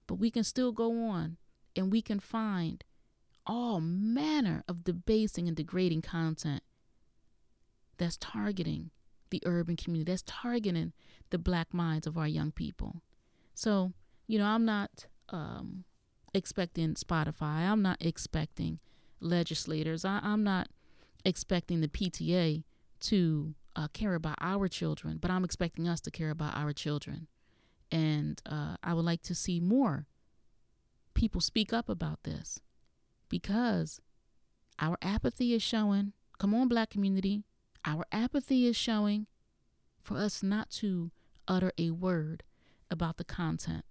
But 0.07 0.17
we 0.17 0.31
can 0.31 0.45
still 0.45 0.73
go 0.73 1.07
on 1.09 1.37
and 1.77 1.91
we 1.91 2.03
can 2.03 2.21
find 2.21 2.85
all 3.47 3.81
manner 3.81 4.63
of 4.69 4.85
debasing 4.85 5.49
and 5.49 5.57
degrading 5.57 6.03
content 6.03 6.63
that's 7.99 8.17
targeting 8.17 8.91
the 9.31 9.43
urban 9.45 9.77
community, 9.77 10.11
that's 10.11 10.25
targeting 10.27 10.93
the 11.31 11.39
black 11.39 11.73
minds 11.73 12.07
of 12.07 12.19
our 12.19 12.27
young 12.27 12.51
people. 12.51 13.03
So, 13.55 13.93
you 14.27 14.39
know, 14.39 14.47
I'm 14.47 14.65
not 14.65 15.07
um, 15.29 15.85
expecting 16.35 16.95
Spotify, 16.95 17.69
I'm 17.69 17.83
not 17.83 17.99
expecting 18.01 18.79
legislators, 19.21 20.05
I, 20.05 20.21
I'm 20.23 20.43
not 20.43 20.69
expecting 21.25 21.81
the 21.81 21.89
PTA 21.89 22.65
to 23.01 23.55
uh, 23.77 23.89
care 23.89 24.15
about 24.15 24.37
our 24.41 24.69
children, 24.69 25.19
but 25.21 25.31
I'm 25.31 25.45
expecting 25.45 25.89
us 25.89 26.01
to 26.03 26.11
care 26.11 26.31
about 26.31 26.57
our 26.57 26.73
children. 26.73 27.27
And 27.93 28.41
uh, 28.47 28.77
I 28.83 28.95
would 28.95 29.05
like 29.05 29.23
to 29.23 29.35
see 29.35 29.61
more 29.61 30.07
people 31.15 31.41
speak 31.41 31.73
up 31.73 31.89
about 31.89 32.23
this 32.23 32.61
because 33.31 34.01
our 34.79 34.99
apathy 35.01 35.55
is 35.55 35.63
showing. 35.63 36.13
Come 36.39 36.55
on, 36.55 36.69
black 36.69 36.91
community. 36.91 37.45
Our 37.87 38.05
apathy 38.13 38.67
is 38.67 38.77
showing 38.77 39.27
for 40.03 40.19
us 40.19 40.43
not 40.43 40.69
to 40.73 41.11
utter 41.49 41.73
a 41.79 41.91
word 41.91 42.43
about 42.91 43.17
the 43.17 43.25
content. 43.25 43.85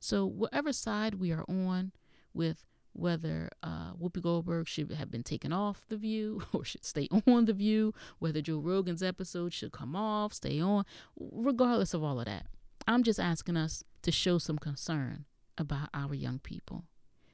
So, 0.00 0.24
whatever 0.26 0.72
side 0.72 1.16
we 1.16 1.32
are 1.32 1.44
on 1.48 1.92
with 2.32 2.64
whether 2.94 3.50
uh, 3.62 3.92
Whoopi 3.94 4.22
Goldberg 4.22 4.68
should 4.68 4.90
have 4.92 5.10
been 5.10 5.22
taken 5.22 5.52
off 5.52 5.86
The 5.88 5.96
View 5.96 6.42
or 6.52 6.64
should 6.64 6.84
stay 6.84 7.08
on 7.26 7.46
The 7.46 7.52
View, 7.52 7.94
whether 8.18 8.40
Joe 8.40 8.58
Rogan's 8.58 9.02
episode 9.02 9.52
should 9.52 9.72
come 9.72 9.96
off, 9.96 10.34
stay 10.34 10.60
on, 10.60 10.84
regardless 11.18 11.94
of 11.94 12.02
all 12.02 12.20
of 12.20 12.26
that. 12.26 12.46
I'm 12.86 13.02
just 13.02 13.20
asking 13.20 13.56
us 13.56 13.84
to 14.02 14.10
show 14.10 14.38
some 14.38 14.58
concern 14.58 15.24
about 15.56 15.88
our 15.94 16.14
young 16.14 16.38
people. 16.40 16.84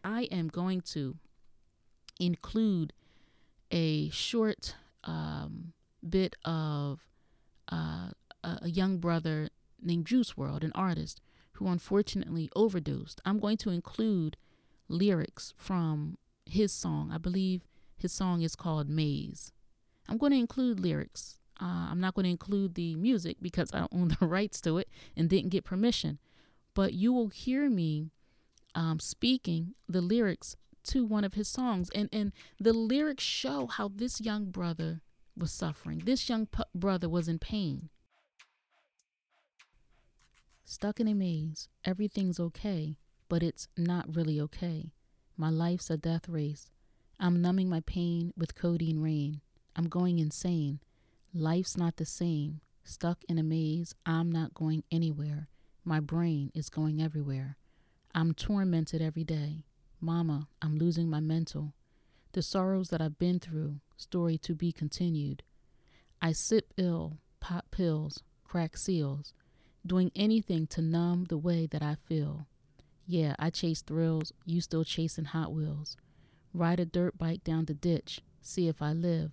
I 0.05 0.23
am 0.25 0.49
going 0.49 0.81
to 0.93 1.17
include 2.19 2.93
a 3.71 4.09
short 4.11 4.75
um, 5.05 5.73
bit 6.09 6.37
of 6.45 7.01
uh, 7.71 8.11
a 8.43 8.69
young 8.69 8.99
brother 8.99 9.49
named 9.81 10.07
Juice 10.07 10.35
WRLD, 10.35 10.65
an 10.65 10.73
artist 10.75 11.21
who 11.53 11.67
unfortunately 11.69 12.49
overdosed. 12.55 13.21
I'm 13.25 13.39
going 13.39 13.57
to 13.59 13.71
include 13.71 14.37
lyrics 14.89 15.55
from 15.57 16.17
his 16.47 16.73
song. 16.73 17.11
I 17.13 17.19
believe 17.19 17.67
his 17.97 18.13
song 18.13 18.43
is 18.43 18.55
called 18.55 18.89
Maze. 18.89 19.53
I'm 20.09 20.19
going 20.19 20.33
to 20.33 20.39
include 20.39 20.81
lyrics. 20.81 21.39
Uh, 21.61 21.89
I'm 21.91 22.01
not 22.01 22.15
going 22.15 22.25
to 22.25 22.31
include 22.31 22.75
the 22.75 22.95
music 22.95 23.39
because 23.43 23.71
I 23.75 23.81
don't 23.81 23.95
own 23.95 24.09
the 24.21 24.27
rights 24.27 24.61
to 24.63 24.79
it 24.79 24.89
and 25.17 25.29
didn't 25.29 25.51
get 25.51 25.65
permission. 25.65 26.19
But 26.75 26.95
you 26.95 27.13
will 27.13 27.29
hear 27.29 27.69
me 27.69 28.13
um, 28.79 29.01
speaking 29.01 29.75
the 29.88 30.01
lyrics 30.01 30.57
to 30.85 31.05
one 31.05 31.25
of 31.25 31.35
his 31.35 31.49
songs. 31.49 31.91
And, 31.95 32.09
and 32.12 32.33
the 32.61 32.73
lyrics 32.73 33.25
show 33.25 33.67
how 33.67 33.91
this 33.93 34.21
young 34.21 34.47
brother 34.47 35.01
was 35.37 35.51
suffering. 35.51 36.03
This 36.05 36.29
young 36.29 36.47
brother 36.75 37.09
was 37.09 37.27
in 37.27 37.41
pain. 37.41 37.88
Stuck 40.64 41.01
in 41.01 41.09
a 41.09 41.14
maze, 41.14 41.69
everything's 41.85 42.38
okay, 42.38 42.99
but 43.29 43.43
it's 43.43 43.67
not 43.77 44.14
really 44.14 44.41
okay. 44.41 44.93
My 45.37 45.51
life's 45.51 45.91
a 45.91 45.97
death 45.97 46.29
race. 46.29 46.71
I'm 47.19 47.43
numbing 47.43 47.69
my 47.69 47.81
pain 47.81 48.33
with 48.37 48.55
codeine 48.55 49.01
rain. 49.01 49.41
I'm 49.75 49.88
going 49.88 50.19
insane. 50.19 50.79
Life's 51.35 51.77
not 51.77 51.97
the 51.97 52.05
same. 52.05 52.61
Stuck 52.85 53.25
in 53.29 53.38
a 53.38 53.43
maze, 53.43 53.95
I'm 54.07 54.31
not 54.31 54.55
going 54.55 54.85
anywhere. 54.93 55.49
My 55.85 55.99
brain 56.01 56.53
is 56.55 56.71
going 56.71 57.03
everywhere. 57.03 57.57
I'm 58.19 58.35
tormented 58.35 59.01
every 59.01 59.23
day. 59.23 59.63
Mama, 60.01 60.49
I'm 60.61 60.77
losing 60.77 61.09
my 61.09 61.21
mental. 61.21 61.73
The 62.33 62.43
sorrows 62.43 62.89
that 62.89 63.01
I've 63.01 63.17
been 63.17 63.39
through, 63.39 63.77
story 63.97 64.37
to 64.39 64.57
be 64.57 64.73
continued. 64.73 65.45
I 66.21 66.33
sip 66.33 66.73
ill, 66.77 67.19
pop 67.39 67.71
pills, 67.71 68.25
crack 68.43 68.77
seals, 68.77 69.35
doing 69.87 70.11
anything 70.17 70.67
to 70.67 70.83
numb 70.83 71.27
the 71.27 71.39
way 71.39 71.67
that 71.67 71.81
I 71.81 71.97
feel. 72.09 72.49
Yeah, 73.07 73.37
I 73.39 73.51
chase 73.51 73.83
thrills, 73.83 74.33
you 74.45 74.61
still 74.63 74.83
chasing 74.83 75.27
Hot 75.27 75.53
Wheels. 75.53 75.97
Ride 76.53 76.81
a 76.81 76.85
dirt 76.85 77.17
bike 77.17 77.45
down 77.45 77.67
the 77.67 77.75
ditch, 77.75 78.21
see 78.43 78.67
if 78.67 78.83
I 78.83 78.95
live. 78.95 79.31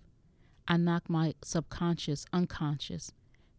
I 0.67 0.77
knock 0.77 1.09
my 1.09 1.33
subconscious 1.43 2.27
unconscious. 2.31 3.11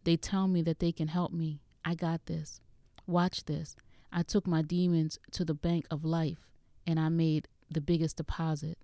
They 0.05 0.15
tell 0.15 0.47
me 0.47 0.61
that 0.61 0.79
they 0.79 0.93
can 0.93 1.09
help 1.09 1.33
me. 1.33 1.59
I 1.83 1.95
got 1.95 2.27
this. 2.27 2.61
Watch 3.05 3.43
this. 3.43 3.75
I 4.17 4.23
took 4.23 4.47
my 4.47 4.63
demons 4.63 5.19
to 5.33 5.45
the 5.45 5.53
bank 5.53 5.85
of 5.91 6.03
life 6.03 6.49
and 6.87 6.99
I 6.99 7.07
made 7.07 7.47
the 7.69 7.79
biggest 7.79 8.17
deposit. 8.17 8.79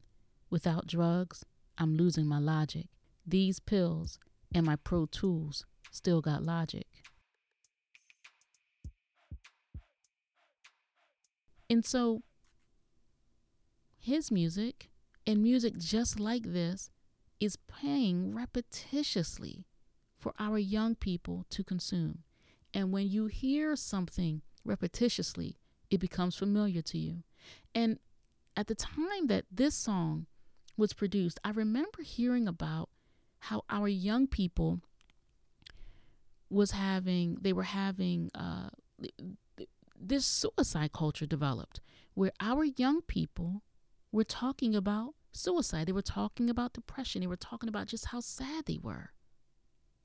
Without 0.52 0.86
drugs, 0.86 1.44
I'm 1.76 1.98
losing 1.98 2.28
my 2.28 2.38
logic. 2.38 2.86
These 3.26 3.60
pills 3.60 4.20
and 4.54 4.64
my 4.64 4.76
Pro 4.76 5.08
Tools 5.08 5.66
still 5.90 6.22
got 6.22 6.44
logic. 6.44 6.86
And 11.68 11.84
so, 11.84 12.22
his 13.98 14.30
music 14.30 14.92
and 15.26 15.42
music 15.42 15.80
just 15.80 16.20
like 16.20 16.54
this 16.54 16.92
is 17.40 17.56
paying 17.56 18.34
repetitiously 18.34 19.64
for 20.16 20.34
our 20.38 20.60
young 20.60 20.94
people 20.94 21.48
to 21.50 21.64
consume. 21.64 22.20
And 22.72 22.92
when 22.92 23.10
you 23.10 23.26
hear 23.26 23.76
something 23.76 24.44
repetitiously, 24.68 25.56
it 25.90 26.00
becomes 26.00 26.36
familiar 26.36 26.82
to 26.82 26.98
you. 26.98 27.24
And 27.76 28.00
at 28.56 28.68
the 28.68 28.76
time 28.76 29.28
that 29.28 29.46
this 29.52 29.76
song 29.76 30.28
was 30.78 30.94
produced, 30.94 31.40
I 31.44 31.52
remember 31.52 32.02
hearing 32.04 32.48
about 32.48 32.90
how 33.40 33.64
our 33.70 33.88
young 33.88 34.28
people 34.28 34.80
was 36.50 36.72
having 36.72 37.38
they 37.42 37.52
were 37.52 37.64
having 37.64 38.30
uh, 38.36 38.70
this 40.00 40.26
suicide 40.26 40.92
culture 40.94 41.26
developed 41.26 41.82
where 42.14 42.32
our 42.40 42.64
young 42.64 43.02
people 43.02 43.64
were 44.12 44.24
talking 44.24 44.76
about 44.76 45.16
suicide. 45.32 45.88
They 45.88 45.94
were 45.94 46.02
talking 46.02 46.50
about 46.50 46.74
depression. 46.74 47.22
They 47.22 47.28
were 47.28 47.36
talking 47.36 47.70
about 47.70 47.88
just 47.88 48.08
how 48.08 48.20
sad 48.20 48.66
they 48.66 48.78
were. 48.82 49.12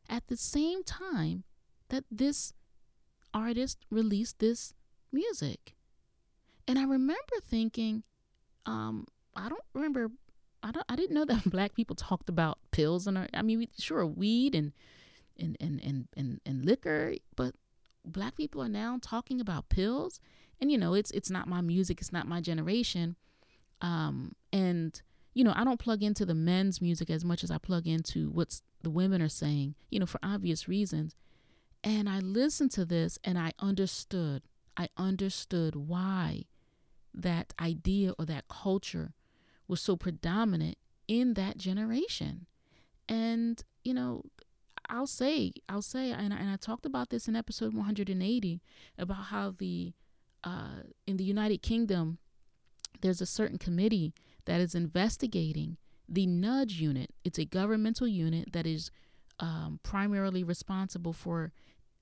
At 0.09 0.29
the 0.29 0.37
same 0.37 0.83
time 0.83 1.45
that 1.91 2.05
this 2.11 2.55
artist 3.35 3.85
released 3.91 4.39
this 4.39 4.75
music 5.13 5.75
and 6.67 6.79
i 6.79 6.85
remember 6.85 7.37
thinking 7.43 8.03
um, 8.69 9.07
I 9.35 9.49
don't 9.49 9.65
remember. 9.73 10.11
I 10.63 10.71
don't. 10.73 10.85
I 10.89 10.97
didn't 10.97 11.15
know 11.15 11.25
that 11.25 11.45
black 11.51 11.75
people 11.75 11.97
talked 11.97 12.29
about 12.29 12.59
pills 12.71 13.07
and. 13.07 13.29
I 13.33 13.43
mean, 13.43 13.67
sure, 13.79 14.05
weed 14.07 14.55
and 14.55 14.73
and 15.39 15.57
and 15.61 15.81
and 15.83 16.09
and, 16.17 16.41
and 16.45 16.65
liquor, 16.65 17.15
but 17.37 17.55
black 18.05 18.37
people 18.37 18.63
are 18.63 18.69
now 18.69 18.99
talking 19.01 19.41
about 19.41 19.69
pills. 19.69 20.21
And 20.61 20.71
you 20.71 20.79
know, 20.79 20.95
it's 20.95 21.11
it's 21.13 21.31
not 21.31 21.49
my 21.49 21.61
music. 21.61 22.01
It's 22.01 22.13
not 22.13 22.29
my 22.29 22.41
generation. 22.41 23.17
Um, 23.81 24.33
and 24.53 25.01
you 25.35 25.45
know, 25.45 25.53
I 25.55 25.65
don't 25.65 25.81
plug 25.81 26.03
into 26.03 26.27
the 26.27 26.35
men's 26.35 26.81
music 26.83 27.09
as 27.11 27.25
much 27.25 27.45
as 27.45 27.51
I 27.51 27.59
plug 27.59 27.87
into 27.87 28.29
what's 28.29 28.63
the 28.83 28.91
women 28.91 29.23
are 29.23 29.29
saying. 29.29 29.77
You 29.89 30.01
know, 30.01 30.07
for 30.07 30.21
obvious 30.23 30.69
reasons. 30.69 31.15
And 31.83 32.09
I 32.09 32.19
listened 32.19 32.73
to 32.73 32.85
this 32.85 33.19
and 33.25 33.39
I 33.39 33.53
understood. 33.59 34.43
I 34.77 34.89
understood 34.97 35.75
why 35.75 36.45
that 37.15 37.53
idea 37.61 38.13
or 38.19 38.25
that 38.27 38.49
culture 38.49 39.15
was 39.67 39.81
so 39.81 39.97
predominant 39.97 40.77
in 41.07 41.35
that 41.35 41.57
generation. 41.57 42.47
And, 43.09 43.63
you 43.85 43.95
know, 43.95 44.25
I'll 44.89 45.07
say, 45.07 45.53
I'll 45.69 45.83
say, 45.83 46.13
and 46.13 46.33
I, 46.33 46.37
and 46.37 46.51
I 46.51 46.57
talked 46.57 46.87
about 46.87 47.11
this 47.11 47.29
in 47.29 47.37
episode 47.37 47.75
180 47.75 48.61
about 48.99 49.25
how 49.25 49.55
the, 49.57 49.93
uh, 50.45 50.83
in 51.07 51.17
the 51.17 51.25
United 51.25 51.63
Kingdom, 51.63 52.19
there's 53.01 53.21
a 53.21 53.27
certain 53.27 53.59
committee 53.59 54.15
that 54.47 54.61
is 54.61 54.75
investigating 54.75 55.77
the 56.09 56.27
nudge 56.27 56.81
unit. 56.81 57.11
It's 57.25 57.39
a 57.39 57.45
governmental 57.45 58.09
unit 58.09 58.53
that 58.53 58.67
is 58.67 58.91
um, 59.41 59.81
primarily 59.83 60.43
responsible 60.43 61.13
for 61.13 61.53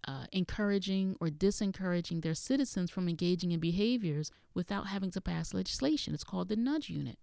uh, 0.07 0.27
encouraging 0.33 1.17
or 1.21 1.29
disencouraging 1.29 2.23
their 2.23 2.35
citizens 2.35 2.91
from 2.91 3.09
engaging 3.09 3.53
in 3.53 3.61
behaviors 3.61 4.31
without 4.55 4.87
having 4.87 5.11
to 5.11 5.21
pass 5.21 5.53
legislation. 5.53 6.15
It's 6.15 6.25
called 6.25 6.49
the 6.49 6.57
Nudge 6.57 6.89
Unit. 6.89 7.19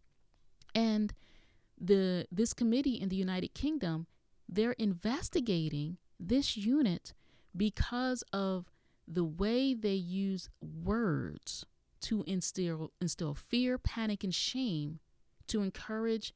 And 0.75 1.13
the 1.79 2.27
this 2.31 2.53
committee 2.53 2.99
in 3.01 3.09
the 3.09 3.15
United 3.15 3.53
Kingdom, 3.53 4.07
they're 4.47 4.73
investigating 4.73 5.97
this 6.19 6.57
unit 6.57 7.13
because 7.55 8.23
of 8.33 8.71
the 9.07 9.23
way 9.23 9.73
they 9.73 9.93
use 9.93 10.49
words 10.61 11.65
to 12.01 12.23
instill 12.27 12.91
instill 12.99 13.33
fear, 13.33 13.77
panic, 13.77 14.23
and 14.23 14.33
shame 14.35 14.99
to 15.47 15.61
encourage 15.61 16.33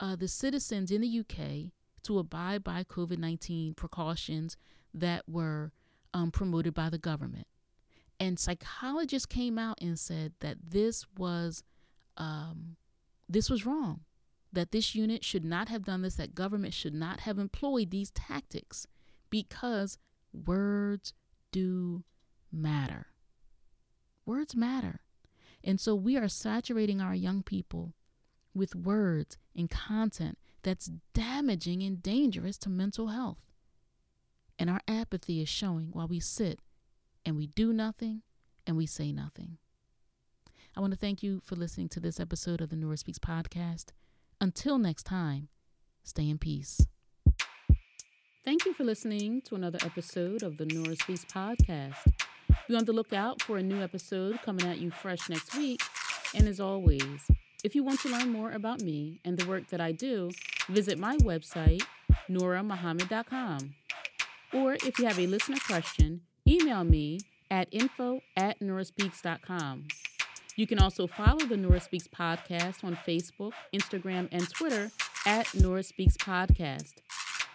uh, 0.00 0.16
the 0.16 0.28
citizens 0.28 0.90
in 0.90 1.00
the 1.00 1.20
UK 1.20 1.72
to 2.08 2.18
abide 2.18 2.64
by 2.64 2.82
COVID 2.84 3.18
19 3.18 3.74
precautions 3.74 4.56
that 4.94 5.22
were 5.28 5.72
um, 6.14 6.30
promoted 6.30 6.72
by 6.72 6.88
the 6.88 6.98
government. 6.98 7.46
And 8.18 8.38
psychologists 8.38 9.26
came 9.26 9.58
out 9.58 9.78
and 9.80 9.98
said 9.98 10.32
that 10.40 10.56
this 10.70 11.06
was 11.16 11.62
um, 12.16 12.76
this 13.28 13.50
was 13.50 13.66
wrong, 13.66 14.00
that 14.52 14.72
this 14.72 14.94
unit 14.94 15.22
should 15.22 15.44
not 15.44 15.68
have 15.68 15.84
done 15.84 16.00
this, 16.00 16.16
that 16.16 16.34
government 16.34 16.72
should 16.72 16.94
not 16.94 17.20
have 17.20 17.38
employed 17.38 17.90
these 17.90 18.10
tactics 18.10 18.86
because 19.28 19.98
words 20.32 21.12
do 21.52 22.04
matter. 22.50 23.08
Words 24.24 24.56
matter. 24.56 25.00
And 25.62 25.78
so 25.78 25.94
we 25.94 26.16
are 26.16 26.28
saturating 26.28 27.02
our 27.02 27.14
young 27.14 27.42
people 27.42 27.92
with 28.54 28.74
words 28.74 29.36
and 29.54 29.68
content 29.68 30.38
that's 30.62 30.90
damaging 31.14 31.82
and 31.82 32.02
dangerous 32.02 32.58
to 32.58 32.68
mental 32.68 33.08
health. 33.08 33.38
And 34.58 34.68
our 34.68 34.80
apathy 34.88 35.40
is 35.40 35.48
showing 35.48 35.88
while 35.92 36.08
we 36.08 36.20
sit 36.20 36.60
and 37.24 37.36
we 37.36 37.46
do 37.46 37.72
nothing 37.72 38.22
and 38.66 38.76
we 38.76 38.86
say 38.86 39.12
nothing. 39.12 39.58
I 40.76 40.80
want 40.80 40.92
to 40.92 40.98
thank 40.98 41.22
you 41.22 41.40
for 41.44 41.56
listening 41.56 41.88
to 41.90 42.00
this 42.00 42.20
episode 42.20 42.60
of 42.60 42.70
the 42.70 42.76
Nora 42.76 42.96
Speaks 42.96 43.18
podcast. 43.18 43.86
Until 44.40 44.78
next 44.78 45.04
time, 45.04 45.48
stay 46.04 46.28
in 46.28 46.38
peace. 46.38 46.86
Thank 48.44 48.64
you 48.64 48.72
for 48.72 48.84
listening 48.84 49.42
to 49.42 49.56
another 49.56 49.78
episode 49.84 50.42
of 50.42 50.56
the 50.56 50.66
Nora 50.66 50.96
Speaks 50.96 51.24
podcast. 51.24 51.96
Be 52.68 52.76
on 52.76 52.84
the 52.84 52.92
lookout 52.92 53.42
for 53.42 53.58
a 53.58 53.62
new 53.62 53.82
episode 53.82 54.40
coming 54.42 54.66
at 54.66 54.78
you 54.78 54.90
fresh 54.90 55.28
next 55.28 55.56
week. 55.56 55.82
And 56.34 56.46
as 56.46 56.60
always, 56.60 57.28
if 57.64 57.74
you 57.74 57.82
want 57.82 58.00
to 58.00 58.08
learn 58.08 58.30
more 58.30 58.52
about 58.52 58.82
me 58.82 59.20
and 59.24 59.36
the 59.36 59.46
work 59.46 59.68
that 59.68 59.80
I 59.80 59.92
do, 59.92 60.30
visit 60.68 60.98
my 60.98 61.16
website, 61.18 61.82
noramuhammad.com. 62.30 63.74
Or 64.52 64.74
if 64.74 64.98
you 64.98 65.06
have 65.06 65.18
a 65.18 65.26
listener 65.26 65.58
question, 65.66 66.22
email 66.46 66.84
me 66.84 67.20
at 67.50 67.68
info 67.70 68.20
at 68.36 68.60
noraspeaks.com. 68.60 69.88
You 70.56 70.66
can 70.66 70.78
also 70.78 71.06
follow 71.06 71.46
the 71.46 71.56
Nora 71.56 71.80
Speaks 71.80 72.08
podcast 72.08 72.82
on 72.82 72.96
Facebook, 73.06 73.52
Instagram, 73.72 74.28
and 74.32 74.48
Twitter 74.50 74.90
at 75.24 75.54
Nora 75.54 75.84
Speaks 75.84 76.16
Podcast. 76.16 76.94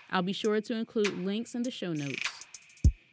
I'll 0.10 0.22
be 0.22 0.32
sure 0.32 0.62
to 0.62 0.74
include 0.74 1.26
links 1.26 1.54
in 1.54 1.64
the 1.64 1.72
show 1.72 1.92
notes. 1.92 2.30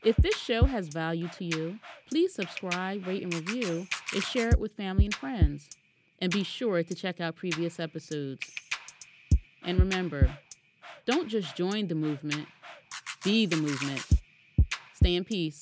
If 0.05 0.17
this 0.17 0.37
show 0.37 0.65
has 0.65 0.89
value 0.89 1.29
to 1.39 1.45
you, 1.45 1.79
please 2.09 2.35
subscribe, 2.35 3.07
rate, 3.07 3.23
and 3.23 3.35
review, 3.35 3.89
and 4.15 4.23
share 4.23 4.51
it 4.51 4.61
with 4.61 4.77
family 4.77 5.07
and 5.07 5.15
friends. 5.15 5.69
And 6.21 6.31
be 6.31 6.45
sure 6.45 6.83
to 6.83 6.95
check 6.95 7.21
out 7.21 7.37
previous 7.37 7.81
episodes. 7.81 8.47
And 9.65 9.79
remember, 9.79 10.31
Don't 11.07 11.29
just 11.29 11.57
join 11.57 11.89
the 11.89 11.95
movement, 11.95 12.47
be 13.25 13.47
the 13.47 13.57
movement. 13.57 14.07
Stay 14.95 15.17
in 15.17 15.25
peace. 15.25 15.61